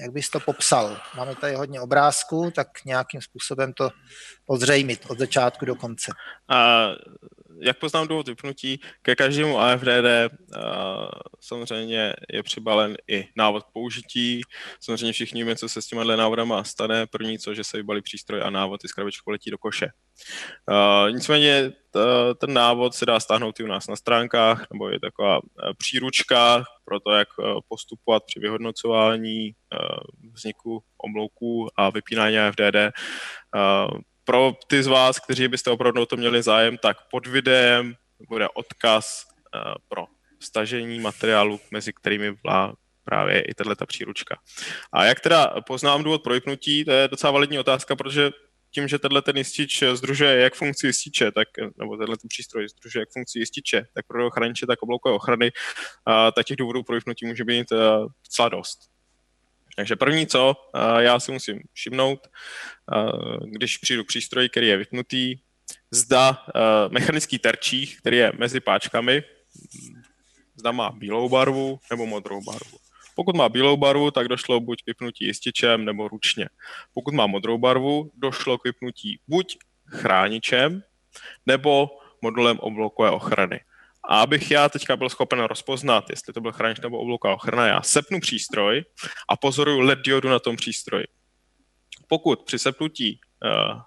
[0.00, 1.00] Jak bys to popsal?
[1.16, 3.90] Máme tady hodně obrázků, tak nějakým způsobem to
[4.46, 6.12] ozřejmit od začátku do konce.
[6.48, 6.86] A
[7.60, 10.34] jak poznám důvod vypnutí, ke každému AFDD
[11.40, 14.40] samozřejmě je přibalen i návod k použití.
[14.80, 17.06] Samozřejmě všichni víme, co se s těma návodama stane.
[17.06, 19.86] První, co, že se vybalí přístroj a návod i s krabičkou letí do koše.
[20.70, 21.72] Uh, nicméně
[22.38, 25.40] ten návod se dá stáhnout i u nás na stránkách, nebo je taková
[25.78, 27.28] příručka pro to, jak
[27.68, 29.52] postupovat při vyhodnocování
[30.32, 32.76] vzniku omlouků a vypínání AFDD.
[34.26, 37.94] Pro ty z vás, kteří byste opravdu to měli zájem, tak pod videem
[38.28, 40.06] bude odkaz uh, pro
[40.40, 42.74] stažení materiálu, mezi kterými vlá
[43.04, 44.36] právě i tato příručka.
[44.92, 48.30] A jak teda poznám důvod pro vypnutí, to je docela validní otázka, protože
[48.70, 51.48] tím, že tenhle ten jistič združuje jak funkci jističe, tak,
[51.78, 55.52] nebo tenhle ten přístroj združuje jak funkci jističe, tak pro ochraniče, tak obloukové ochrany,
[56.06, 57.78] a, tak těch důvodů pro vypnutí může být uh,
[58.24, 58.95] docela dost.
[59.76, 62.28] Takže první co, uh, já si musím všimnout,
[62.96, 65.34] uh, když přijdu k přístroji, který je vypnutý,
[65.90, 69.22] zda uh, mechanický terčích, který je mezi páčkami,
[70.56, 72.78] zda má bílou barvu nebo modrou barvu.
[73.14, 76.48] Pokud má bílou barvu, tak došlo buď k vypnutí jističem nebo ručně.
[76.94, 79.56] Pokud má modrou barvu, došlo k vypnutí buď
[79.86, 80.82] chráničem
[81.46, 83.60] nebo modulem oblokové ochrany.
[84.08, 87.82] A abych já teďka byl schopen rozpoznat, jestli to byl chránič nebo oblouková ochrana, já
[87.82, 88.84] sepnu přístroj
[89.28, 91.04] a pozoruju LED diodu na tom přístroji.
[92.08, 93.80] Pokud při sepnutí uh,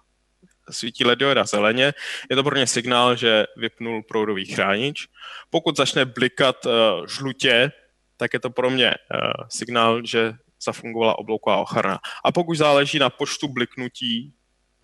[0.69, 1.93] svítí LED dioda zeleně,
[2.29, 5.07] je to pro ně signál, že vypnul proudový chránič.
[5.49, 6.71] Pokud začne blikat uh,
[7.07, 7.71] žlutě,
[8.17, 11.99] tak je to pro mě uh, signál, že zafungovala oblouková ochrana.
[12.25, 14.33] A pokud záleží na počtu bliknutí,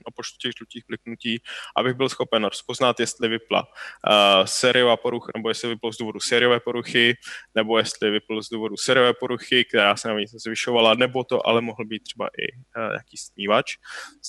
[0.08, 1.41] na počtu těch žlutých bliknutí,
[1.76, 6.60] abych byl schopen rozpoznat, jestli vypla uh, sériová porucha, nebo jestli vyplo z důvodu sériové
[6.60, 7.14] poruchy,
[7.56, 11.86] nebo jestli vyplo z důvodu sériové poruchy, která se navíc zvyšovala, nebo to ale mohl
[11.86, 13.66] být třeba i uh, nějaký snívač.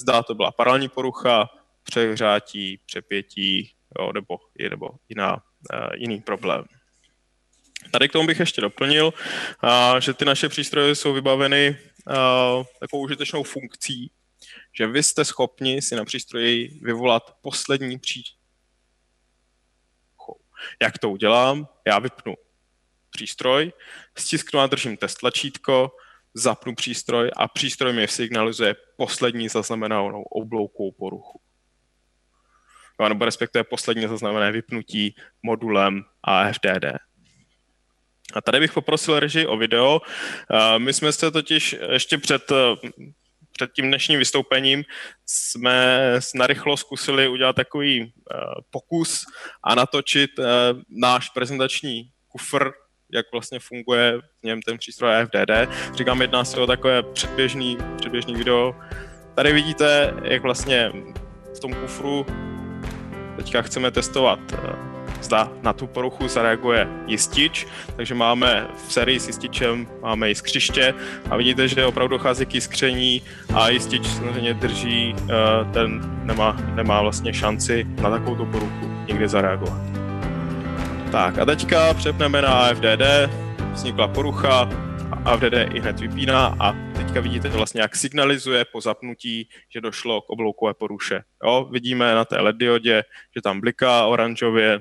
[0.01, 1.49] Zdá to byla paralelní porucha,
[1.83, 4.39] přehřátí, přepětí, jo, nebo,
[4.71, 5.41] nebo jiná, uh,
[5.95, 6.65] jiný problém.
[7.93, 9.13] Tady k tomu bych ještě doplnil,
[9.99, 11.79] že ty naše přístroje jsou vybaveny
[12.81, 14.11] takovou užitečnou funkcí,
[14.79, 18.37] že vy jste schopni si na přístroji vyvolat poslední příčinu.
[20.83, 21.69] Jak to udělám?
[21.87, 22.35] Já vypnu
[23.11, 23.73] přístroj,
[24.19, 25.97] stisknu a držím test tlačítko,
[26.35, 31.41] zapnu přístroj a přístroj mi signalizuje poslední zaznamenanou obloukou poruchu.
[33.09, 36.85] Nebo respektive poslední zaznamené vypnutí modulem AFDD.
[38.35, 40.01] A tady bych poprosil režii o video.
[40.79, 42.53] My jsme se totiž ještě před,
[43.57, 44.85] před tím dnešním vystoupením
[45.27, 46.01] jsme
[46.35, 48.13] narychlo zkusili udělat takový
[48.71, 49.25] pokus
[49.65, 50.31] a natočit
[50.89, 52.71] náš prezentační kufr,
[53.13, 55.73] jak vlastně funguje v něm ten přístroj FDD.
[55.95, 58.77] Říkám, jedná se o takové předběžný, předběžný video.
[59.35, 60.93] Tady vidíte, jak vlastně
[61.57, 62.27] v tom kufru
[63.37, 64.41] teďka chceme testovat
[65.21, 70.95] zda na tu poruchu zareaguje jistič, takže máme v sérii s jističem máme jiskřiště
[71.31, 73.23] a vidíte, že opravdu dochází k jiskření
[73.55, 75.33] a jistič samozřejmě drží, eh,
[75.73, 79.81] ten nemá, nemá vlastně šanci na takovou poruchu někde zareagovat.
[81.13, 83.31] Tak a teďka přepneme na AFDD,
[83.73, 84.69] vznikla porucha,
[85.25, 90.31] AFDD i hned vypíná a teďka vidíte vlastně, jak signalizuje po zapnutí, že došlo k
[90.31, 91.23] obloukové poruše.
[91.45, 93.03] Jo, vidíme na té LED diodě,
[93.37, 94.81] že tam bliká oranžově,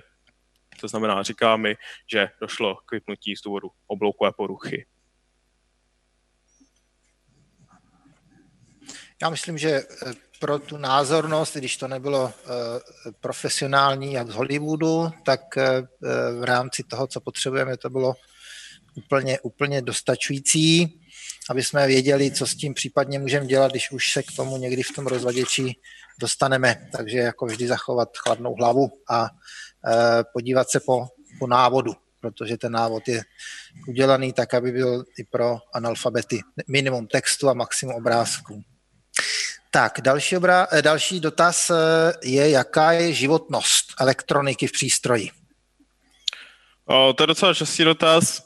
[0.82, 1.76] to znamená, říká mi,
[2.12, 4.86] že došlo k vypnutí z důvodu obloukové poruchy.
[9.22, 9.86] Já myslím, že eh,
[10.40, 12.50] pro tu názornost, když to nebylo eh,
[13.20, 15.82] profesionální jak z Hollywoodu, tak eh,
[16.40, 18.14] v rámci toho, co potřebujeme, to bylo
[18.96, 21.00] úplně, úplně dostačující,
[21.50, 24.84] aby jsme věděli, co s tím případně můžeme dělat, když už se k tomu někdy
[24.84, 25.76] v tom rozvaděči
[26.20, 26.90] dostaneme.
[26.92, 29.30] Takže jako vždy zachovat chladnou hlavu a
[30.34, 31.08] podívat se po,
[31.40, 33.22] po návodu, protože ten návod je
[33.88, 38.64] udělaný tak, aby byl i pro analfabety minimum textu a maximum obrázků.
[39.72, 41.72] Tak, další, obra, další dotaz
[42.24, 45.30] je, jaká je životnost elektroniky v přístroji?
[46.86, 48.44] O, to je docela častý dotaz.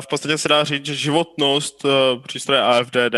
[0.00, 1.86] V podstatě se dá říct, že životnost
[2.26, 3.14] přístroje AFDD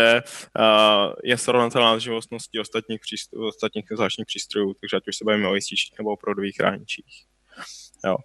[1.23, 5.55] je srovnatelná s životností ostatních, přístrojů, ostatních zvláštních přístrojů, takže ať už se bavíme o
[5.55, 7.25] jističích nebo o proudových chráničích.
[8.05, 8.15] Jo.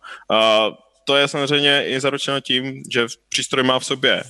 [1.04, 4.22] To je samozřejmě i zaručeno tím, že přístroj má v sobě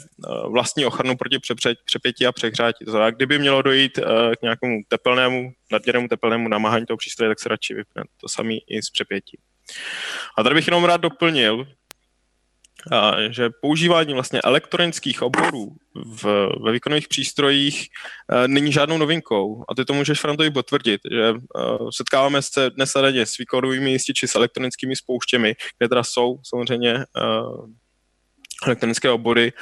[0.48, 1.38] vlastní ochranu proti
[1.84, 2.84] přepětí a přehřátí.
[2.84, 3.98] To znamená, kdyby mělo dojít
[4.38, 8.02] k nějakému tepelnému, nadměrnému tepelnému namáhání toho přístroje, tak se radši vypne.
[8.20, 9.40] To samé i s přepětím.
[10.38, 11.66] A tady bych jenom rád doplnil,
[13.30, 17.88] že používání vlastně elektronických oborů v, ve výkonových přístrojích
[18.32, 19.64] uh, není žádnou novinkou.
[19.68, 23.90] A ty to můžeš, Frantovi, potvrdit, že uh, setkáváme se dnes a denně s výkonovými
[23.90, 27.70] jističi, s elektronickými spouštěmi, kde teda jsou samozřejmě uh,
[28.66, 29.52] elektronické obory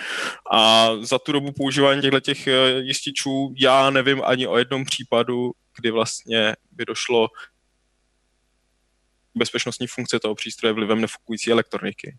[0.53, 2.49] a za tu dobu používání těchto těch
[2.79, 7.29] jističů já nevím ani o jednom případu, kdy vlastně by došlo
[9.35, 12.17] bezpečnostní funkce toho přístroje vlivem nefukující elektroniky.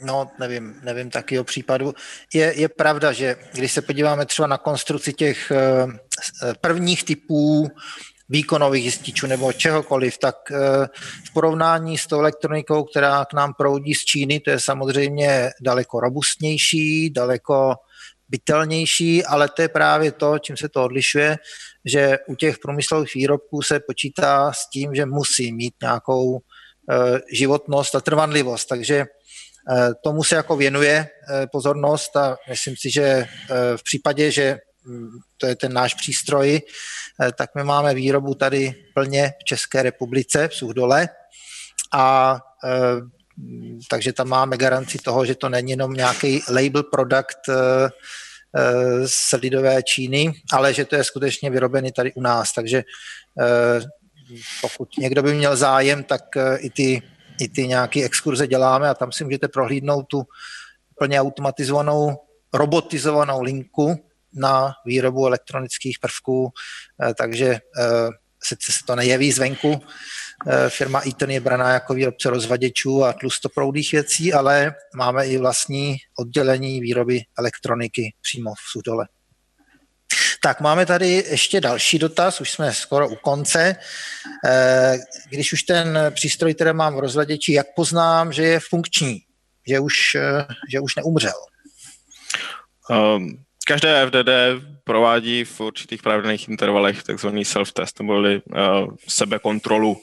[0.00, 1.94] No, nevím, nevím taky o případu.
[2.34, 5.92] Je, je pravda, že když se podíváme třeba na konstrukci těch uh,
[6.60, 7.68] prvních typů
[8.28, 10.58] výkonových jističů nebo čehokoliv, tak uh,
[11.24, 16.00] v porovnání s tou elektronikou, která k nám proudí z Číny, to je samozřejmě daleko
[16.00, 17.74] robustnější, daleko
[18.28, 21.36] bytelnější, ale to je právě to, čím se to odlišuje,
[21.84, 26.38] že u těch průmyslových výrobků se počítá s tím, že musí mít nějakou uh,
[27.32, 28.68] životnost a trvanlivost.
[28.68, 29.15] Takže Eh,
[30.04, 33.26] tomu se jako věnuje eh, pozornost a myslím si, že eh,
[33.76, 36.60] v případě, že hm, to je ten náš přístroj,
[37.38, 41.08] tak my máme výrobu tady plně v České republice, v Suchdole
[41.94, 42.38] a
[43.90, 47.38] takže tam máme garanci toho, že to není jenom nějaký label produkt
[49.06, 52.52] z lidové Číny, ale že to je skutečně vyrobený tady u nás.
[52.52, 52.82] Takže
[54.60, 56.22] pokud někdo by měl zájem, tak
[56.58, 57.02] i ty
[57.40, 60.22] i ty nějaké exkurze děláme a tam si můžete prohlídnout tu
[60.98, 62.16] plně automatizovanou,
[62.54, 66.52] robotizovanou linku na výrobu elektronických prvků,
[67.02, 67.60] eh, takže eh,
[68.42, 69.80] sice se to nejeví zvenku,
[70.46, 75.96] eh, firma Eaton je braná jako výrobce rozvaděčů a tlustoproudých věcí, ale máme i vlastní
[76.18, 79.08] oddělení výroby elektroniky přímo v Sudole.
[80.42, 83.76] Tak máme tady ještě další dotaz, už jsme skoro u konce.
[84.46, 84.98] Eh,
[85.30, 89.20] když už ten přístroj, který mám v rozhleděči, jak poznám, že je funkční,
[89.68, 91.34] že už, eh, že už neumřel?
[92.90, 94.30] Um, každé FDD
[94.84, 99.90] provádí v určitých pravidelných intervalech takzvaný self-test, neboli uh, sebekontrolu.
[99.90, 99.98] Uh,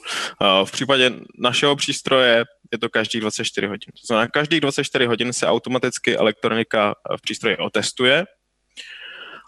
[0.64, 3.92] v případě našeho přístroje je to každých 24 hodin.
[4.00, 8.24] To znamená, každých 24 hodin se automaticky elektronika v přístroji otestuje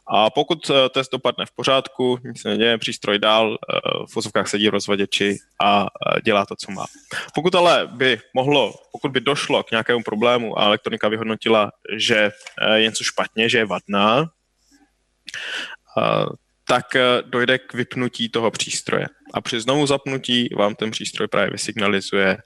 [0.08, 3.80] a pokud eh, test dopadne v pořádku, nic se neděje, přístroj dál, eh,
[4.10, 6.84] v vozovkách sedí v rozvaděči a eh, dělá to, co má.
[7.34, 12.30] Pokud ale by mohlo, pokud by došlo k nějakému problému a elektronika vyhodnotila, že
[12.74, 14.26] je něco špatně, že je vadná,
[16.68, 16.86] tak
[17.24, 19.06] dojde k vypnutí toho přístroje.
[19.34, 22.38] A při znovu zapnutí vám ten přístroj právě vysignalizuje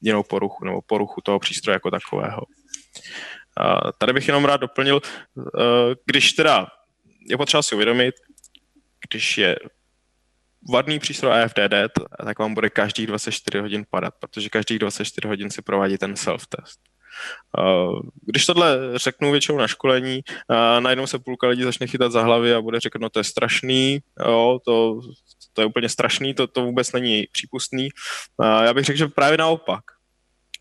[0.00, 2.40] jinou poruchu nebo poruchu toho přístroje jako takového.
[3.98, 5.00] Tady bych jenom rád doplnil,
[5.38, 6.66] eh, když teda
[7.28, 8.14] je potřeba si uvědomit,
[9.08, 9.56] když je
[10.72, 11.92] vadný přístroj AFDD,
[12.24, 16.80] tak vám bude každých 24 hodin padat, protože každých 24 hodin si provádí ten self-test.
[17.58, 22.22] Eh, když tohle řeknu většinou na školení, eh, najednou se půlka lidí začne chytat za
[22.22, 25.00] hlavy a bude řekl, no to je strašný, jo, to,
[25.52, 27.88] to je úplně strašný, to, to vůbec není přípustný.
[28.62, 29.84] Já bych řekl, že právě naopak.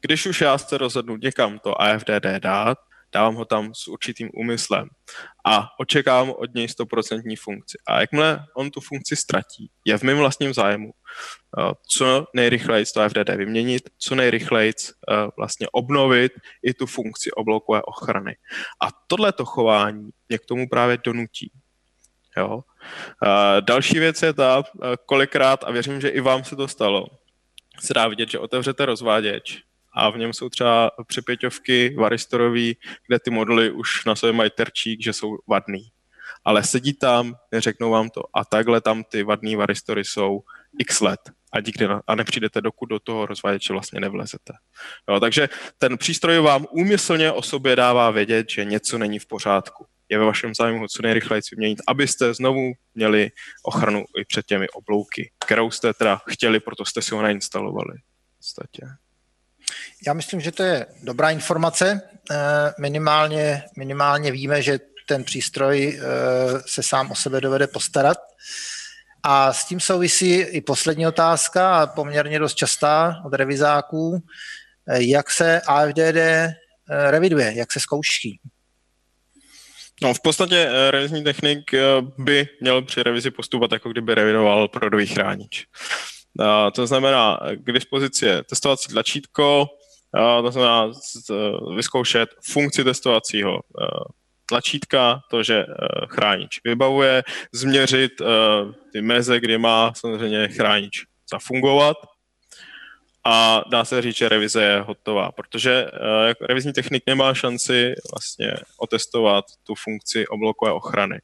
[0.01, 2.77] Když už já se rozhodnu někam to AFDD dát,
[3.13, 4.89] dávám ho tam s určitým úmyslem
[5.45, 7.77] a očekávám od něj 100% funkci.
[7.87, 13.09] A jakmile on tu funkci ztratí, je v mém vlastním zájmu eh, co nejrychleji to
[13.09, 16.31] FDD vyměnit, co nejrychleji eh, vlastně obnovit
[16.63, 18.35] i tu funkci oblokové ochrany.
[18.81, 21.51] A tohleto chování mě k tomu právě donutí.
[22.37, 22.63] Jo?
[23.25, 24.63] Eh, další věc je ta,
[25.05, 27.05] kolikrát, a věřím, že i vám se to stalo,
[27.79, 32.77] se dá vidět, že otevřete rozváděč a v něm jsou třeba přepěťovky varistorový,
[33.07, 35.81] kde ty moduly už na sobě mají terčík, že jsou vadný.
[36.45, 40.39] Ale sedí tam, neřeknou vám to a takhle tam ty vadný varistory jsou
[40.79, 41.19] x let
[41.53, 44.53] a, díky na, a nepřijdete, dokud do toho rozváděče vlastně nevlezete.
[45.09, 49.85] Jo, takže ten přístroj vám úmyslně o sobě dává vědět, že něco není v pořádku.
[50.09, 53.31] Je ve vašem zájmu co nejrychleji vyměnit, abyste znovu měli
[53.63, 57.93] ochranu i před těmi oblouky, kterou jste teda chtěli, proto jste si ho nainstalovali.
[58.39, 59.08] V
[60.07, 62.01] já myslím, že to je dobrá informace.
[62.31, 62.35] Eh,
[62.79, 66.03] minimálně, minimálně víme, že ten přístroj eh,
[66.65, 68.17] se sám o sebe dovede postarat.
[69.23, 74.23] A s tím souvisí i poslední otázka, poměrně dost častá od revizáků,
[74.97, 76.17] jak se AFDD
[77.09, 78.39] reviduje, jak se zkouší.
[80.01, 81.71] No, v podstatě revizní technik
[82.17, 85.65] by měl při revizi postupovat, jako kdyby revidoval prodový chránič.
[86.73, 89.67] To znamená, k dispozici je testovací tlačítko,
[90.41, 90.91] to znamená
[91.75, 93.59] vyzkoušet funkci testovacího
[94.45, 95.65] tlačítka, to, že
[96.07, 97.23] chránič vybavuje,
[97.53, 98.11] změřit
[98.93, 101.97] ty meze, kdy má samozřejmě chránič zafungovat
[103.25, 105.85] a dá se říct, že revize je hotová, protože
[106.41, 111.19] revizní technik nemá šanci vlastně otestovat tu funkci oblokové ochrany.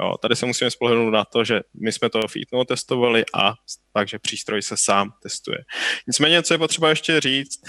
[0.00, 3.54] Jo, tady se musíme spolehnout na to, že my jsme to v testovali a
[3.92, 5.58] takže přístroj se sám testuje.
[6.06, 7.60] Nicméně, co je potřeba ještě říct,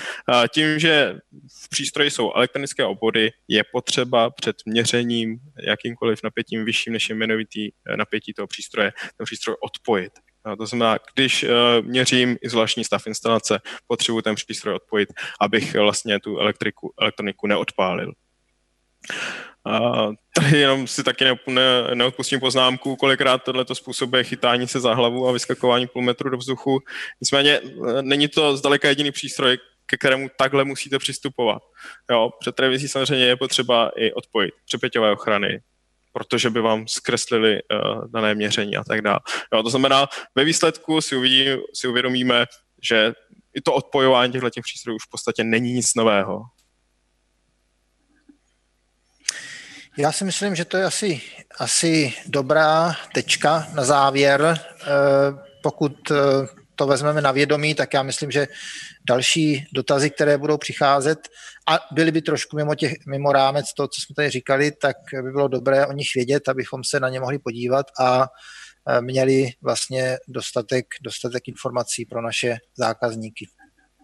[0.53, 1.15] tím, že
[1.63, 7.69] v přístroji jsou elektronické obvody, je potřeba před měřením jakýmkoliv napětím vyšším než je jmenovitý
[7.69, 10.13] eh, napětí toho přístroje, ten přístroj odpojit.
[10.45, 11.49] No, to znamená, když uh,
[11.82, 15.09] měřím izolační stav instalace, potřebuji ten přístroj odpojit,
[15.41, 18.13] abych vlastně tu elektriku, elektroniku neodpálil.
[19.66, 24.93] A tady jenom si taky ne, ne, neodpustím poznámku, kolikrát tohle způsobuje chytání se za
[24.93, 26.80] hlavu a vyskakování půl metru do vzduchu.
[27.22, 31.62] Nicméně e, není to zdaleka jediný přístroj, ke kterému takhle musíte přistupovat.
[32.12, 35.62] Jo, před revizí samozřejmě je potřeba i odpojit přepěťové ochrany,
[36.14, 39.20] protože by vám zkreslili uh, dané měření a tak dále.
[39.53, 42.45] Jo, to znamená, ve výsledku si, uvidí, si uvědomíme,
[42.84, 43.14] že
[43.53, 46.41] i to odpojování těchto těch přístrojů už v podstatě není nic nového.
[49.98, 51.22] Já si myslím, že to je asi,
[51.60, 54.42] asi dobrá tečka na závěr.
[54.52, 54.88] Eh,
[55.64, 56.16] pokud eh,
[56.76, 58.48] to vezmeme na vědomí, tak já myslím, že
[59.08, 61.20] další dotazy, které budou přicházet
[61.68, 65.32] a byly by trošku mimo, těch, mimo rámec toho, co jsme tady říkali, tak by
[65.32, 68.28] bylo dobré o nich vědět, abychom se na ně mohli podívat a
[68.88, 73.48] eh, měli vlastně dostatek, dostatek informací pro naše zákazníky.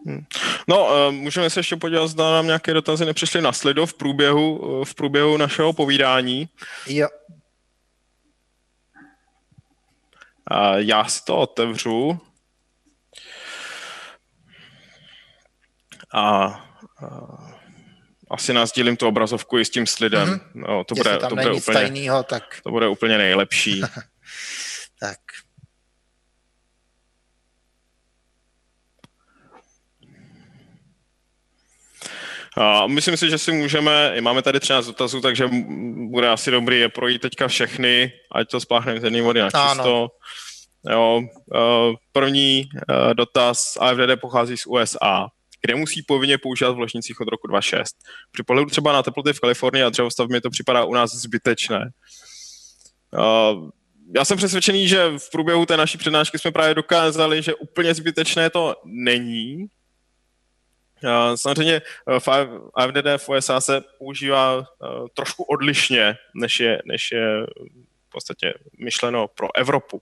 [0.06, 0.26] Hmm.
[0.68, 4.82] No, eh, můžeme se ještě podívat, zda nám nějaké dotazy nepřišly na sledo v průběhu,
[4.82, 6.50] eh, v průběhu našeho povídání.
[6.88, 7.08] Jo.
[10.76, 12.20] Já si to otevřu.
[16.14, 16.64] A, a
[18.30, 20.28] asi nás dílím tu obrazovku i s tím slidem.
[20.28, 20.42] Mm-hmm.
[20.54, 22.44] No, to bude, to bude úplně, tajnýho, tak...
[22.64, 23.82] to bude úplně nejlepší.
[25.00, 25.20] tak.
[32.58, 35.50] A myslím si, že si můžeme, máme tady 13 dotazů, takže
[36.12, 40.08] bude asi dobrý je projít teďka všechny, ať to spláchneme z jedné vody na čisto.
[40.90, 41.22] Jo,
[42.12, 42.66] první
[43.14, 45.28] dotaz AFDD pochází z USA,
[45.62, 47.96] kde musí povinně používat v ložnicích od roku 2006.
[48.32, 51.90] Při pohledu třeba na teploty v Kalifornii a dřevostavbě to připadá u nás zbytečné.
[54.16, 58.50] Já jsem přesvědčený, že v průběhu té naší přednášky jsme právě dokázali, že úplně zbytečné
[58.50, 59.66] to není,
[61.36, 62.28] Samozřejmě eh, v
[62.76, 67.44] AFDD v USA se používá eh, trošku odlišně, než je, než je
[68.08, 70.02] v podstatě myšleno pro Evropu.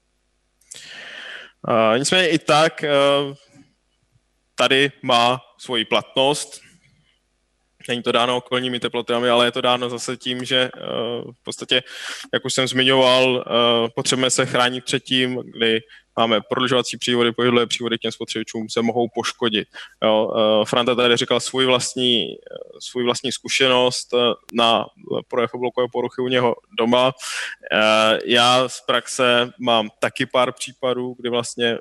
[1.97, 2.89] Nicméně i tak eh,
[4.55, 6.61] tady má svoji platnost.
[7.87, 10.69] Není to dáno okolními teplotami, ale je to dáno zase tím, že
[11.39, 11.83] v podstatě,
[12.33, 13.45] jak už jsem zmiňoval,
[13.95, 15.81] potřebujeme se chránit před tím, kdy
[16.17, 19.67] máme prodlužovací přívody, pohybové přívody k těm spotřebičům se mohou poškodit.
[20.03, 24.19] Jo, uh, Franta tady říkal svůj vlastní, uh, svůj vlastní zkušenost uh,
[24.53, 24.85] na
[25.27, 27.11] projev oblokové poruchy u něho doma.
[28.25, 31.77] Já z praxe mám taky pár případů, kdy vlastně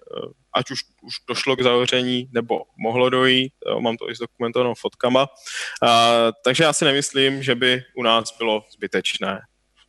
[0.53, 5.26] ať už, už došlo k zavření nebo mohlo dojít, mám to i zdokumentovanou fotkama.
[6.45, 9.41] Takže já si nemyslím, že by u nás bylo zbytečné.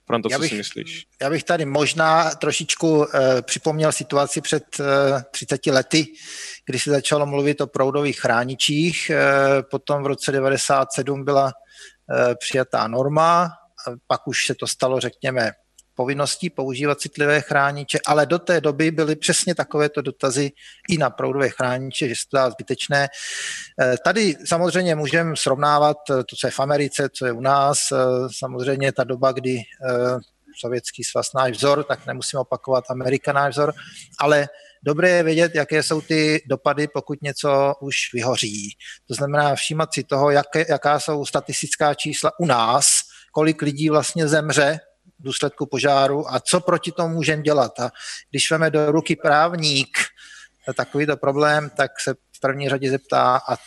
[0.08, 1.06] Franto, co bych, si myslíš?
[1.22, 3.06] Já bych tady možná trošičku uh,
[3.42, 4.86] připomněl situaci před uh,
[5.18, 6.06] eh, 30 lety,
[6.66, 9.12] kdy se začalo mluvit o proudových chráničích.
[9.12, 13.50] Uh, potom v roce 97 byla uh, přijatá norma,
[14.08, 15.52] pak už se to stalo, řekněme,
[15.96, 20.52] povinností používat citlivé chrániče, ale do té doby byly přesně takovéto dotazy
[20.90, 23.08] i na proudové chrániče, že se to dá zbytečné.
[23.82, 27.78] Eh, tady samozřejmě můžeme srovnávat eh, to, co je v Americe, co je u nás.
[27.92, 27.98] Eh,
[28.38, 29.62] samozřejmě ta doba, kdy
[30.60, 33.74] sovětský svaz náš vzor, tak nemusím opakovat Amerika náš vzor,
[34.20, 34.48] ale
[34.84, 38.78] dobré je vědět, jaké jsou ty dopady, pokud něco už vyhoří.
[39.08, 42.86] To znamená všímat si toho, jaké, jaká jsou statistická čísla u nás,
[43.32, 44.80] kolik lidí vlastně zemře
[45.20, 47.80] důsledku požáru a co proti tomu můžeme dělat.
[47.80, 47.92] A
[48.30, 49.98] když veme do ruky právník
[50.76, 53.58] takovýto problém, tak se v první řadě zeptá, a e,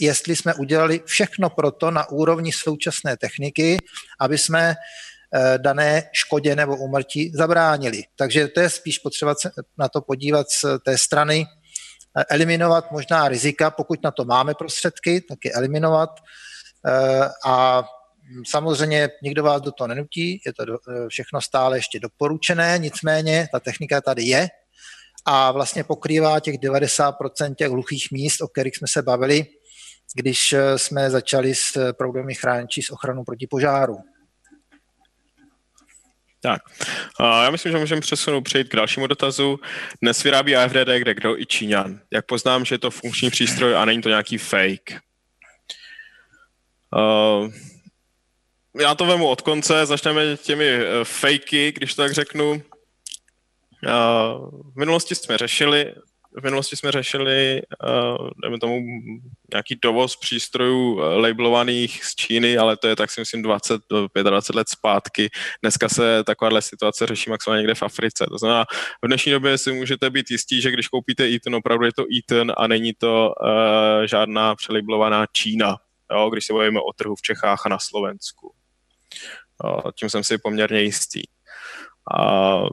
[0.00, 3.78] jestli jsme udělali všechno pro to na úrovni současné techniky,
[4.20, 4.76] aby jsme
[5.56, 8.02] dané škodě nebo umrtí zabránili.
[8.16, 11.46] Takže to je spíš potřeba se na to podívat z té strany,
[12.30, 16.10] eliminovat možná rizika, pokud na to máme prostředky, tak je eliminovat
[17.46, 17.84] a
[18.50, 20.64] Samozřejmě nikdo vás do toho nenutí, je to
[21.08, 24.48] všechno stále ještě doporučené, nicméně ta technika tady je
[25.26, 29.46] a vlastně pokrývá těch 90% těch hluchých míst, o kterých jsme se bavili,
[30.14, 33.96] když jsme začali s proudovými chrániči s ochranou proti požáru.
[36.40, 36.62] Tak,
[37.20, 39.58] já myslím, že můžeme přesunout, přejít k dalšímu dotazu.
[40.02, 42.00] Dnes vyrábí AFDD kde kdo i Číňan.
[42.12, 45.00] Jak poznám, že je to funkční přístroj a není to nějaký fake?
[46.96, 47.52] Uh,
[48.80, 52.50] já to vemu od konce, začneme těmi uh, fakey, když to tak řeknu.
[52.50, 52.60] Uh,
[54.72, 55.94] v minulosti jsme řešili,
[56.40, 58.80] v minulosti jsme řešili, uh, dejme tomu,
[59.52, 64.56] nějaký dovoz přístrojů labelovaných z Číny, ale to je tak si myslím 20 do 25
[64.56, 65.30] let zpátky.
[65.62, 68.26] Dneska se takováhle situace řeší maximálně někde v Africe.
[68.30, 68.64] To znamená,
[69.02, 72.52] v dnešní době si můžete být jistí, že když koupíte Eaton, opravdu je to Eaton
[72.56, 75.76] a není to uh, žádná přelabelovaná Čína,
[76.12, 78.57] jo, když se bavíme o trhu v Čechách a na Slovensku.
[79.94, 81.22] Tím jsem si poměrně jistý.
[82.18, 82.68] Uh,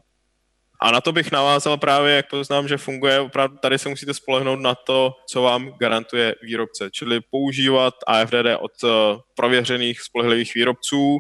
[0.82, 4.60] a na to bych navázal právě, jak poznám, že funguje, opravdu tady se musíte spolehnout
[4.60, 8.90] na to, co vám garantuje výrobce, čili používat AFDD od uh,
[9.36, 11.18] prověřených spolehlivých výrobců.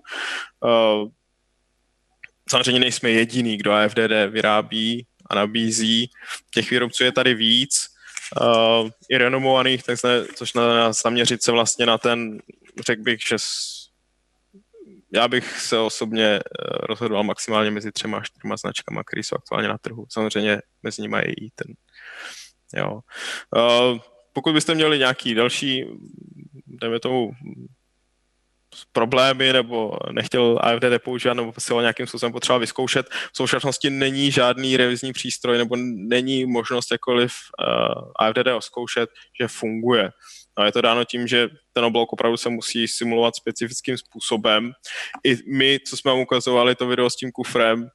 [0.63, 1.09] Uh,
[2.49, 6.09] samozřejmě nejsme jediný, kdo AFDD vyrábí a nabízí.
[6.53, 7.88] Těch výrobců je tady víc,
[8.41, 12.39] uh, i renomovaných, tak se, což na nás zaměřit se vlastně na ten,
[12.86, 13.36] řekl bych, že
[15.14, 16.41] já bych se osobně eh,
[16.80, 20.06] rozhodoval maximálně mezi třema, čtyřma značkama, které jsou aktuálně na trhu.
[20.10, 21.74] Samozřejmě mezi nimi je i ten.
[22.76, 22.99] Jo.
[23.56, 23.99] Uh,
[24.34, 25.86] pokud byste měli nějaký další,
[26.68, 27.32] dejme tomu,
[28.91, 33.10] problémy nebo nechtěl AFDD používat nebo si ho nějakým způsobem potřeba vyzkoušet.
[33.10, 39.10] V současnosti není žádný revizní přístroj nebo není možnost jakkoliv uh, AFDD oskoušet,
[39.41, 40.12] že funguje.
[40.60, 44.72] No, je to dáno tím, že ten oblok opravdu se musí simulovat specifickým způsobem.
[45.24, 47.89] I my, co jsme vám ukazovali to video s tím kufrem,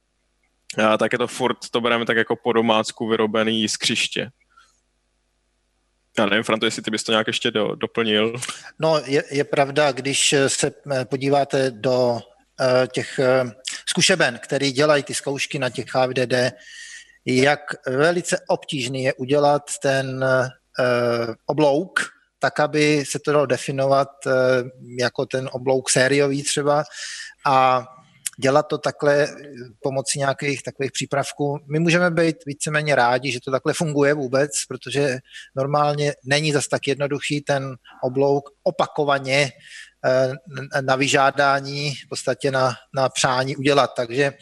[0.77, 4.29] a tak je to furt, to bereme tak jako po domácku vyrobený z křiště.
[6.17, 8.33] Já nevím, Franto, jestli ty bys to nějak ještě do, doplnil.
[8.79, 12.19] No, je, je pravda, když se eh, podíváte do uh,
[12.91, 13.51] těch uh,
[13.89, 16.33] zkušeben, který dělají ty zkoušky na těch HVDD,
[17.25, 21.99] jak velice obtížný je udělat ten uh, oblouk,
[22.41, 24.33] tak, aby se to dalo definovat uh,
[24.99, 26.83] jako ten oblouk sériový třeba
[27.45, 27.87] a
[28.41, 29.27] dělat to takhle
[29.81, 31.59] pomocí nějakých takových přípravků.
[31.71, 35.17] My můžeme být víceméně rádi, že to takhle funguje vůbec, protože
[35.55, 39.51] normálně není zas tak jednoduchý ten oblouk opakovaně
[40.05, 43.91] eh, na vyžádání, v podstatě na, na přání udělat.
[43.95, 44.35] Takže eh,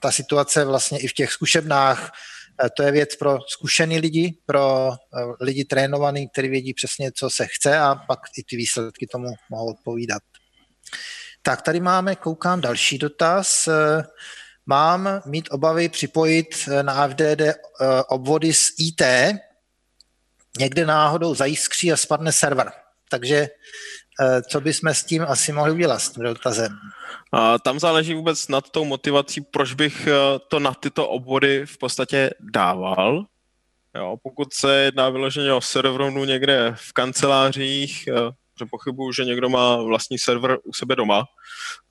[0.00, 2.35] ta situace vlastně i v těch zkušebnách, eh,
[2.76, 4.90] to je věc pro zkušený lidi, pro
[5.40, 9.70] lidi trénovaný, kteří vědí přesně, co se chce a pak i ty výsledky tomu mohou
[9.70, 10.22] odpovídat.
[11.42, 13.68] Tak tady máme, koukám, další dotaz.
[14.66, 17.54] Mám mít obavy připojit na AFDD eh,
[18.08, 19.02] obvody z IT,
[20.58, 22.72] někde náhodou zajiskří a spadne server.
[23.10, 23.50] Takže eh,
[24.50, 26.78] co bychom s tím asi mohli udělat s tím dotazem?
[27.32, 30.12] A tam záleží vůbec nad tou motivací, proč bych eh,
[30.48, 33.24] to na tyto obvody v podstatě dával.
[33.94, 38.08] Jo, pokud se jedná vyloženě o serverovnu někde v kancelářích,
[38.56, 41.24] protože pochybuju, že někdo má vlastní server u sebe doma.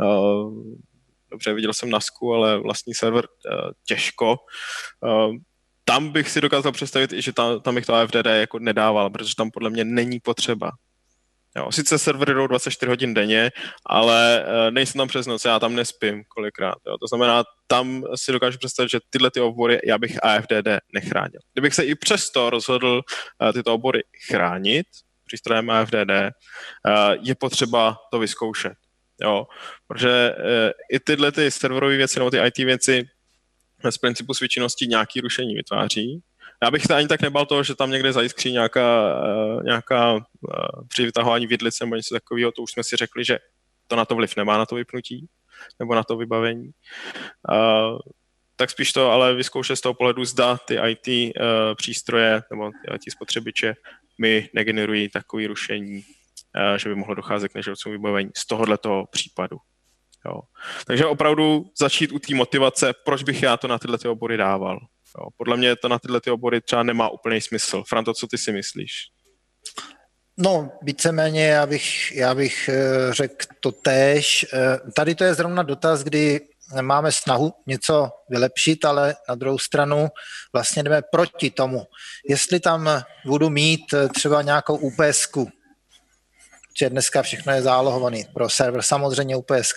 [0.02, 0.76] Eh,
[1.32, 3.56] dobře, viděl jsem Nasku, ale vlastní server eh,
[3.88, 4.38] těžko.
[5.06, 5.38] Eh,
[5.84, 9.36] tam bych si dokázal představit i, že tam, tam bych to AFDD jako nedával, protože
[9.38, 10.72] tam podle mě není potřeba.
[11.58, 13.51] Jo, sice servery jdou 24 hodin denně,
[13.86, 16.76] ale nejsem tam přes noc, já tam nespím kolikrát.
[16.88, 16.97] Jo.
[16.97, 21.39] To znamená, tam si dokážu představit, že tyhle ty obory já bych AFDD nechránil.
[21.53, 23.01] Kdybych se i přesto rozhodl
[23.53, 24.86] tyto obory chránit,
[25.26, 26.32] přístrojem AFDD, eh,
[27.21, 28.74] je potřeba to vyzkoušet.
[29.21, 29.46] Jo,
[29.88, 33.04] protože eh, i tyhle ty serverové věci nebo ty IT věci
[33.89, 36.21] z principu svědčenosti nějaký rušení vytváří.
[36.66, 40.25] Já bych ani tak nebal toho, že tam někde zajiskří nějaká, eh, nějaká
[40.87, 43.39] při vytahování vidlice nebo něco takového, to už jsme si řekli, že
[43.87, 45.28] to na to vliv nemá na to vypnutí
[45.79, 46.71] nebo na to vybavení.
[48.55, 51.33] tak spíš to ale vyzkoušet z toho pohledu, zda ty IT
[51.75, 53.75] přístroje nebo ty IT spotřebiče
[54.17, 56.04] mi negenerují takové rušení,
[56.55, 59.58] eh, že by mohlo docházet k neživotnímu vybavení z tohoto případu.
[60.25, 60.42] Jo.
[60.86, 64.79] Takže opravdu začít u té motivace, proč bych já to na tyhle ty obory dával.
[65.20, 65.28] Jo.
[65.37, 67.83] Podle mě to na tyhle ty obory třeba nemá úplný smysl.
[67.87, 68.92] Franto, co ty si myslíš?
[70.37, 74.46] No, víceméně já bych, já bych eh, řekl to též.
[74.54, 76.39] Eh, tady to je zrovna dotaz, kdy
[76.82, 80.08] máme snahu něco vylepšit, ale na druhou stranu
[80.54, 81.83] vlastně jdeme proti tomu.
[82.29, 85.25] Jestli tam budu mít eh, třeba nějakou UPS,
[86.80, 89.74] že dneska všechno je zálohovaný pro server, samozřejmě UPS,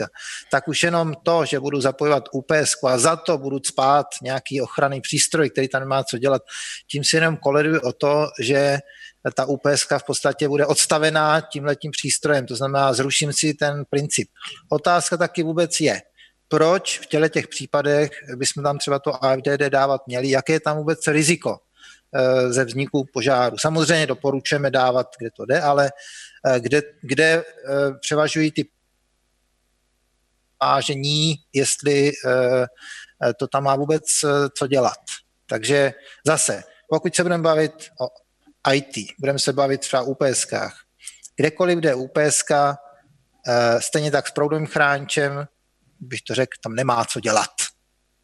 [0.50, 5.00] tak už jenom to, že budu zapojovat UPS a za to budu spát nějaký ochranný
[5.00, 6.42] přístroj, který tam nemá co dělat,
[6.90, 8.78] tím si jenom koleduji o to, že
[9.34, 14.28] ta UPS v podstatě bude odstavená tímhletím přístrojem, to znamená zruším si ten princip.
[14.70, 16.02] Otázka taky vůbec je,
[16.48, 20.76] proč v těle těch případech bychom tam třeba to AFDD dávat měli, jaké je tam
[20.76, 21.58] vůbec riziko
[22.14, 23.56] eh, ze vzniku požáru.
[23.58, 25.90] Samozřejmě doporučujeme dávat, kde to jde, ale
[26.58, 27.44] kde, kde eh,
[28.00, 28.68] převažují ty
[30.62, 32.12] vážení, jestli
[33.36, 34.04] to tam má vůbec
[34.58, 34.98] co dělat.
[35.46, 35.92] Takže
[36.26, 38.08] zase, pokud se budeme bavit o
[38.72, 40.80] IT, budeme se bavit třeba o UPSkách,
[41.36, 42.50] kdekoliv jde UPSK,
[43.78, 45.48] stejně tak s proudovým chráničem,
[46.00, 47.50] bych to řekl, tam nemá co dělat.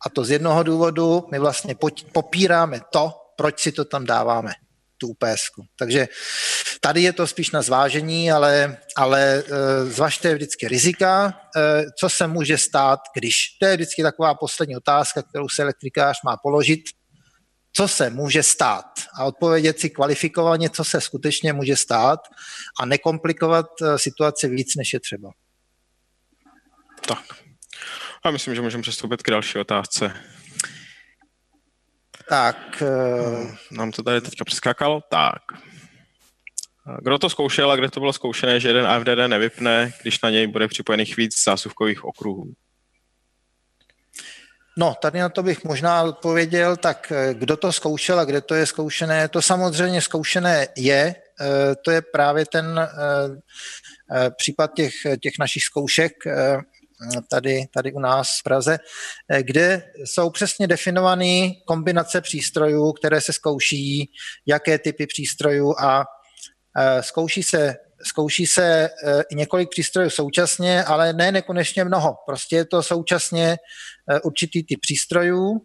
[0.07, 1.75] A to z jednoho důvodu, my vlastně
[2.13, 4.53] popíráme to, proč si to tam dáváme,
[5.05, 5.43] tu UPS.
[5.77, 6.09] Takže
[6.81, 12.27] tady je to spíš na zvážení, ale, ale e, zvažte vždycky rizika, e, co se
[12.27, 13.37] může stát, když.
[13.61, 16.81] To je vždycky taková poslední otázka, kterou se elektrikář má položit,
[17.73, 18.87] co se může stát
[19.19, 22.21] a odpovědět si kvalifikovaně, co se skutečně může stát
[22.81, 25.31] a nekomplikovat e, situaci víc, než je třeba.
[27.09, 27.25] Tak,
[28.25, 30.34] a myslím, že můžeme přistoupit k další otázce.
[32.29, 32.83] Tak.
[32.83, 33.55] Uh...
[33.71, 35.01] Nám to tady teďka přeskákalo.
[35.11, 35.43] Tak.
[37.03, 40.47] Kdo to zkoušel a kde to bylo zkoušené, že jeden AFDD nevypne, když na něj
[40.47, 42.53] bude připojených víc zásuvkových okruhů?
[44.77, 48.55] No, tady na to bych možná odpověděl, tak eh, kdo to zkoušel a kde to
[48.55, 51.15] je zkoušené, to samozřejmě zkoušené je,
[51.85, 52.89] to je právě ten
[54.37, 54.93] případ těch,
[55.23, 56.13] těch našich zkoušek,
[57.31, 58.79] tady, tady u nás v Praze,
[59.29, 64.11] eh, kde jsou přesně definované kombinace přístrojů, které se zkouší,
[64.47, 66.05] jaké typy přístrojů a
[66.79, 67.75] eh, zkouší se
[68.07, 72.17] zkouší se eh, několik přístrojů současně, ale ne nekonečně mnoho.
[72.27, 73.57] Prostě je to současně
[74.25, 75.61] určitý typ přístrojů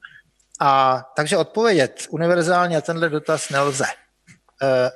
[0.61, 3.86] a takže odpovědět univerzálně na tenhle dotaz nelze.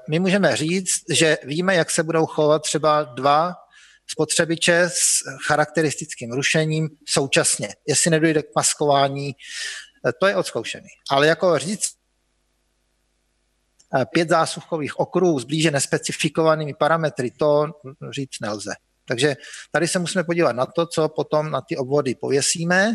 [0.10, 3.56] My můžeme říct, že víme, jak se budou chovat třeba dva
[4.07, 7.69] spotřebiče s charakteristickým rušením současně.
[7.88, 9.31] Jestli nedojde k maskování,
[10.07, 10.88] eh, to je odzkoušený.
[11.09, 11.89] Ale jako říct
[13.95, 17.65] eh, pět zásuvkových okruhů s blíže nespecifikovanými parametry, to
[18.11, 18.73] říct nelze.
[19.05, 19.35] Takže
[19.71, 22.93] tady se musíme podívat na to, co potom na ty obvody pověsíme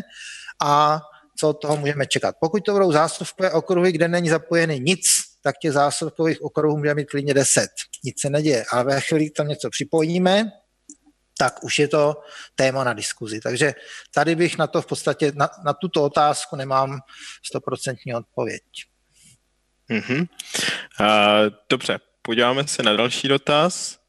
[0.61, 0.99] a
[1.39, 2.35] co toho můžeme čekat.
[2.39, 5.01] Pokud to budou zásuvkové okruhy, kde není zapojený nic,
[5.41, 7.67] tak těch zásuvkových okruhů můžeme mít klidně 10.
[8.03, 8.65] Nic se neděje.
[8.71, 10.51] A ve chvíli, tam něco připojíme,
[11.39, 12.23] tak už je to
[12.55, 13.39] téma na diskuzi.
[13.39, 13.73] Takže
[14.13, 16.99] tady bych na to v podstatě, na, na tuto otázku nemám
[17.43, 18.63] stoprocentní odpověď.
[19.89, 20.27] Mm-hmm.
[20.99, 21.07] Uh,
[21.69, 23.99] dobře, podíváme se na další dotaz.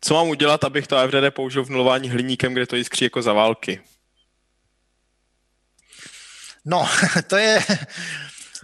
[0.00, 3.32] Co mám udělat, abych to FDD použil v nulování hliníkem, kde to jiskří jako za
[3.32, 3.82] války?
[6.64, 6.88] No,
[7.26, 7.58] to je,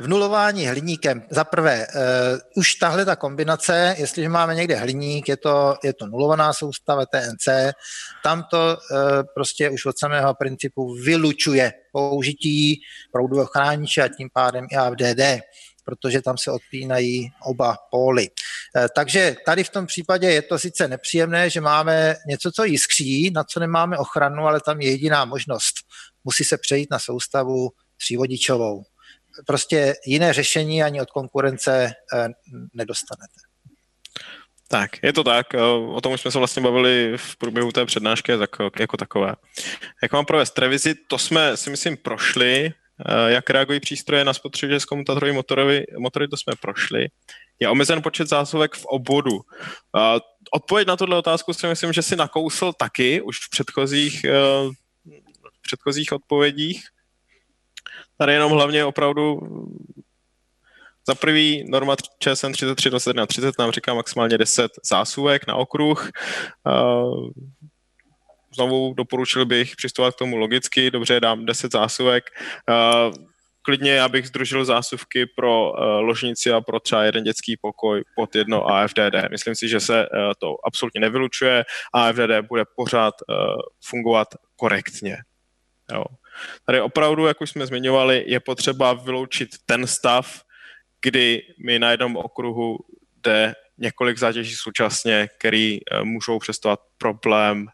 [0.00, 1.22] Vnulování hliníkem.
[1.30, 6.06] Za prvé, uh, už tahle ta kombinace, jestliže máme někde hliník, je to, je to
[6.06, 7.74] nulovaná soustava TNC,
[8.24, 8.98] tam to uh,
[9.34, 12.80] prostě už od samého principu vylučuje použití
[13.12, 15.42] proudového chrániče a tím pádem i AFDD
[15.84, 18.28] protože tam se odpínají oba póly.
[18.76, 23.30] Eh, takže tady v tom případě je to sice nepříjemné, že máme něco, co jiskří,
[23.30, 25.74] na co nemáme ochranu, ale tam je jediná možnost.
[26.24, 28.84] Musí se přejít na soustavu třívodičovou
[29.46, 32.28] prostě jiné řešení ani od konkurence eh,
[32.74, 33.40] nedostanete.
[34.68, 35.54] Tak, je to tak.
[35.54, 35.62] Eh,
[35.94, 38.32] o tom už jsme se vlastně bavili v průběhu té přednášky
[38.78, 39.34] jako takové.
[40.02, 42.72] Jak mám provést revizi, to jsme si myslím prošli.
[43.06, 47.08] Eh, jak reagují přístroje na spotřebiče s komutátorovými motory, motory, to jsme prošli.
[47.60, 49.40] Je omezen počet zásuvek v obvodu.
[50.52, 54.24] Odpověď na tuhle otázku si myslím, že si nakousl taky už v předchozích,
[55.52, 56.84] v předchozích odpovědích.
[58.20, 59.40] Tady jenom hlavně opravdu
[61.08, 62.90] za prvý norma ČSN 33
[63.26, 66.10] 30 nám říká maximálně 10 zásuvek na okruh.
[68.54, 72.24] Znovu doporučil bych přistupovat k tomu logicky, dobře, dám 10 zásuvek.
[73.62, 79.30] Klidně, abych združil zásuvky pro ložnici a pro třeba jeden dětský pokoj pod jedno AFDD.
[79.30, 80.06] Myslím si, že se
[80.38, 81.64] to absolutně nevylučuje.
[81.92, 83.14] AFDD bude pořád
[83.84, 85.16] fungovat korektně.
[85.92, 86.04] Jo.
[86.66, 90.42] Tady opravdu, jak už jsme zmiňovali, je potřeba vyloučit ten stav,
[91.02, 92.78] kdy mi na jednom okruhu
[93.16, 97.66] jde několik zátěží současně, které můžou představovat problém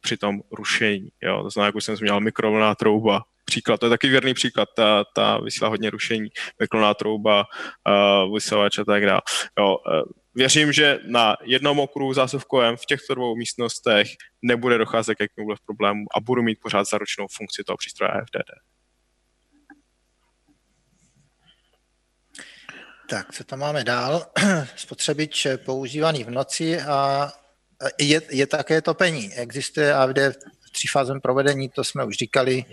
[0.00, 1.08] při tom rušení.
[1.22, 1.42] Jo?
[1.42, 5.04] To znamená, jak už jsem zmínil, mikrovlná trouba, příklad, to je taky věrný příklad, ta,
[5.14, 6.28] ta vysílá hodně rušení,
[6.60, 7.44] mikrovlná trouba,
[7.88, 9.20] uh, vysavač a tak dále.
[9.58, 9.76] Jo,
[10.34, 14.08] věřím, že na jednom okruhu zásuvkovém v těchto dvou místnostech
[14.42, 18.50] nebude docházet k jakýmkoliv problému a budu mít pořád zaručenou funkci toho přístroje AFDD.
[23.08, 24.26] Tak, co tam máme dál?
[24.76, 27.32] Spotřebič používaný v noci a
[28.00, 29.34] je, je také topení.
[29.34, 30.18] Existuje AVD
[30.66, 32.64] v třífázem provedení, to jsme už říkali,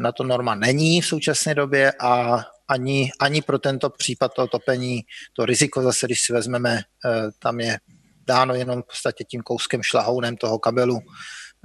[0.00, 5.02] na to norma není v současné době a ani, ani pro tento případ toho topení
[5.32, 7.78] to riziko zase, když si vezmeme, eh, tam je
[8.26, 11.00] dáno jenom v podstatě tím kouskem šlahounem toho kabelu,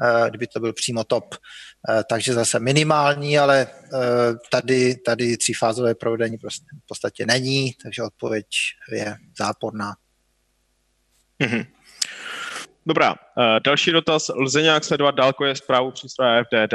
[0.04, 1.36] eh, kdyby to byl přímo top.
[1.90, 3.68] Eh, takže zase minimální, ale
[4.52, 8.46] tady, tady třífázové provedení prostě v podstatě není, takže odpověď
[8.92, 9.94] je záporná.
[11.44, 11.66] Mm-hmm.
[12.86, 13.16] Dobrá,
[13.66, 14.30] další dotaz.
[14.36, 16.74] Lze nějak sledovat dálkově zprávu přístroje FDD?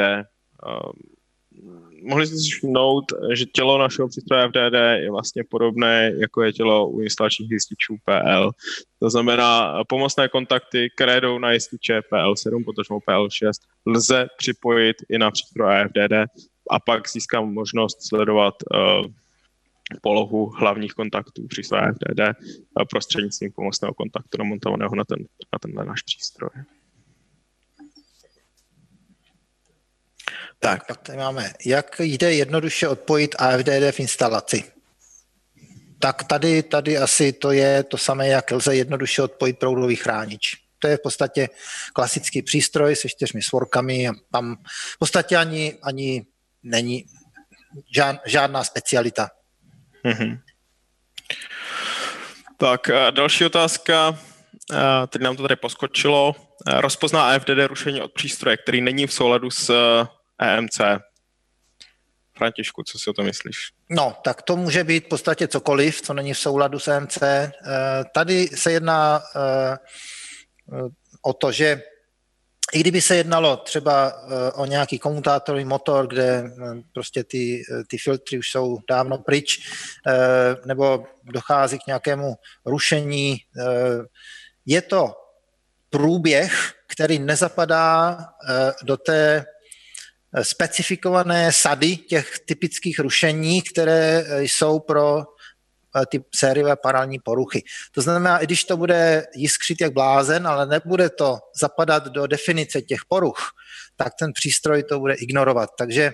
[2.06, 3.04] Mohli jste si všimnout,
[3.34, 8.50] že tělo našeho přístroje FDD je vlastně podobné, jako je tělo u instalačních jističů PL.
[8.98, 13.50] To znamená, pomocné kontakty, které jdou na jističe PL7, potažmo PL6,
[13.86, 16.30] lze připojit i na přístroj FDD
[16.70, 19.06] a pak získám možnost sledovat uh,
[20.02, 25.18] polohu hlavních kontaktů přístroje FDD uh, prostřednictvím pomocného kontaktu namontovaného na, ten,
[25.52, 26.50] na tenhle náš přístroj.
[30.58, 34.64] Tak, pak tady máme, jak jde jednoduše odpojit AFDD v instalaci.
[35.98, 40.56] Tak tady, tady asi to je to samé, jak lze jednoduše odpojit proudový chránič.
[40.78, 41.48] To je v podstatě
[41.92, 44.56] klasický přístroj se čtyřmi svorkami tam
[44.94, 46.26] v podstatě ani, ani
[46.62, 47.04] není
[47.94, 49.30] žád, žádná specialita.
[50.04, 50.40] Mm-hmm.
[52.56, 54.18] Tak další otázka,
[55.08, 56.34] teď nám to tady poskočilo.
[56.66, 59.74] Rozpozná AFDD rušení od přístroje, který není v souladu s
[60.38, 60.80] EMC.
[62.36, 63.56] Františku, co si o to myslíš?
[63.90, 67.22] No, tak to může být v podstatě cokoliv, co není v souladu s EMC.
[67.22, 67.50] Eh,
[68.14, 69.76] tady se jedná eh,
[71.22, 71.82] o to, že
[72.72, 74.12] i kdyby se jednalo třeba
[74.54, 76.44] o nějaký komutátorový motor, kde
[76.92, 79.70] prostě ty, ty filtry už jsou dávno pryč,
[80.64, 82.34] nebo dochází k nějakému
[82.66, 83.36] rušení,
[84.66, 85.14] je to
[85.90, 88.18] průběh, který nezapadá
[88.82, 89.44] do té
[90.42, 97.62] specifikované sady těch typických rušení, které eh, jsou pro eh, ty sériové paralelní poruchy.
[97.94, 102.82] To znamená, i když to bude jiskřit jak blázen, ale nebude to zapadat do definice
[102.82, 103.50] těch poruch,
[103.96, 105.70] tak ten přístroj to bude ignorovat.
[105.78, 106.12] Takže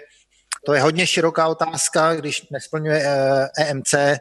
[0.66, 3.06] to je hodně široká otázka, když nesplňuje
[3.58, 3.94] EMC.
[3.94, 4.18] Eh, e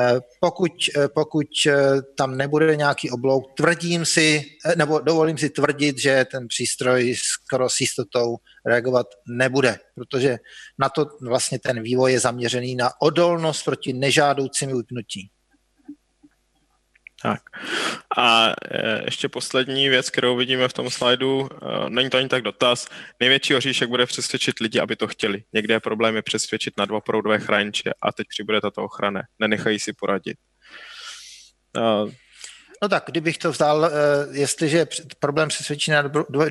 [0.00, 1.46] eh, pokud, eh, pokud
[2.16, 4.44] tam nebude nějaký oblouk, tvrdím si,
[4.76, 8.36] nebo dovolím si tvrdit, že ten přístroj skoro s jistotou
[8.66, 10.38] reagovat nebude, protože
[10.78, 15.30] na to vlastně ten vývoj je zaměřený na odolnost proti nežádoucím vypnutí.
[17.22, 17.40] Tak.
[18.16, 22.42] A e, ještě poslední věc, kterou vidíme v tom slajdu, e, není to ani tak
[22.42, 22.88] dotaz.
[23.20, 25.42] Největší oříšek bude přesvědčit lidi, aby to chtěli.
[25.52, 29.22] Někde je problém je přesvědčit na dva proudové chrániče a teď přibude tato ochrana.
[29.38, 30.36] Nenechají si poradit.
[32.82, 33.90] No tak, kdybych to vzdal, eh,
[34.30, 34.86] jestliže je
[35.20, 36.02] problém se svědčí na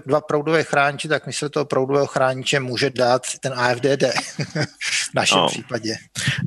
[0.06, 4.04] dva proudové chrániče, tak místo toho proudového chrániče může dát ten AFDD
[5.12, 5.48] v našem no.
[5.48, 5.96] případě.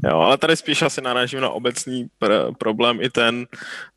[0.05, 3.47] Jo, ale tady spíš asi narážím na obecný pr- problém i ten,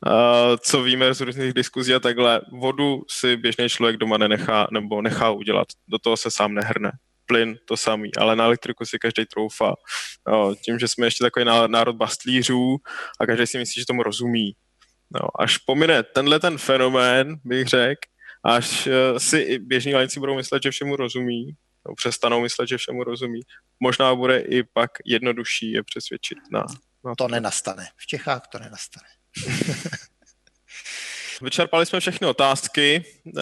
[0.06, 0.12] uh,
[0.60, 2.40] co víme z různých diskuzí a takhle.
[2.52, 5.66] Vodu si běžný člověk doma nenechá nebo nechá udělat.
[5.88, 6.92] Do toho se sám nehrne
[7.26, 9.74] plyn to samý, ale na elektriku si každý troufá.
[10.28, 12.76] Jo, tím, že jsme ještě takový národ bastlířů
[13.20, 14.52] a každý si myslí, že tomu rozumí,
[15.10, 18.00] No, až pomine tenhle ten fenomén, bych řekl,
[18.44, 21.46] až uh, si i běžní lajci budou myslet, že všemu rozumí,
[21.88, 23.40] no, přestanou myslet, že všemu rozumí,
[23.80, 26.60] možná bude i pak jednodušší je přesvědčit na,
[27.04, 27.24] na to.
[27.24, 27.86] To nenastane.
[27.96, 29.06] V Čechách to nenastane.
[31.42, 33.32] Vyčerpali jsme všechny otázky, uh,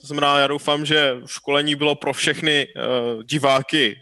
[0.00, 3.96] to znamená, já doufám, že školení bylo pro všechny uh, diváky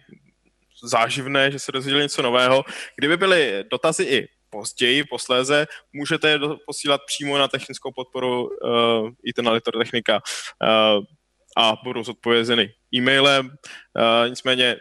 [0.85, 2.65] záživné, že se dozvěděli něco nového.
[2.97, 9.33] Kdyby byly dotazy i později, posléze, můžete je posílat přímo na technickou podporu uh, i
[9.33, 11.05] ten technika uh,
[11.57, 13.47] a budou zodpovězeny e-mailem.
[13.47, 14.77] Uh, nicméně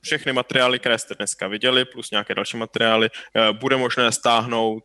[0.00, 3.10] všechny materiály, které jste dneska viděli, plus nějaké další materiály,
[3.52, 4.84] bude možné stáhnout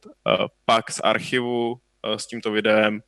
[0.65, 1.81] pak z archivu
[2.17, 2.99] s tímto videem,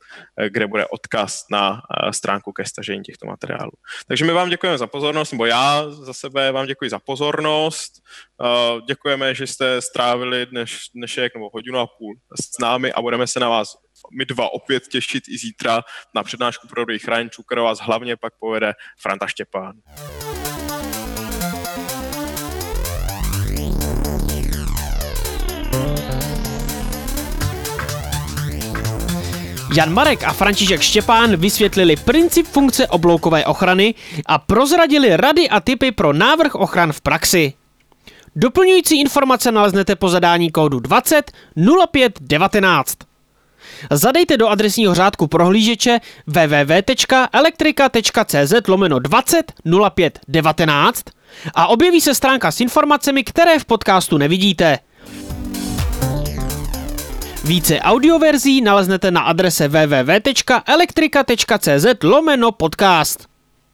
[0.48, 1.80] kde bude odkaz na
[2.10, 3.72] stránku ke stažení těchto materiálů.
[4.08, 7.92] Takže my vám děkujeme za pozornost, nebo já za sebe vám děkuji za pozornost.
[8.86, 13.40] Děkujeme, že jste strávili dneš, dnešek nebo hodinu a půl s námi a budeme se
[13.40, 13.76] na vás
[14.18, 15.82] my dva opět těšit i zítra
[16.14, 18.72] na přednášku prodej chráničů, kterou vás hlavně pak povede
[19.02, 19.72] Franta Štěpán.
[29.74, 33.94] Jan Marek a František Štěpán vysvětlili princip funkce obloukové ochrany
[34.26, 37.52] a prozradili rady a typy pro návrh ochran v praxi.
[38.36, 41.32] Doplňující informace naleznete po zadání kódu 20
[41.90, 42.96] 05 19.
[43.90, 49.52] Zadejte do adresního řádku prohlížeče www.elektrika.cz lomeno 20
[49.94, 51.04] 05 19
[51.54, 54.78] a objeví se stránka s informacemi, které v podcastu nevidíte.
[57.44, 63.29] Více audioverzí naleznete na adrese www.elektrika.cz lomeno podcast.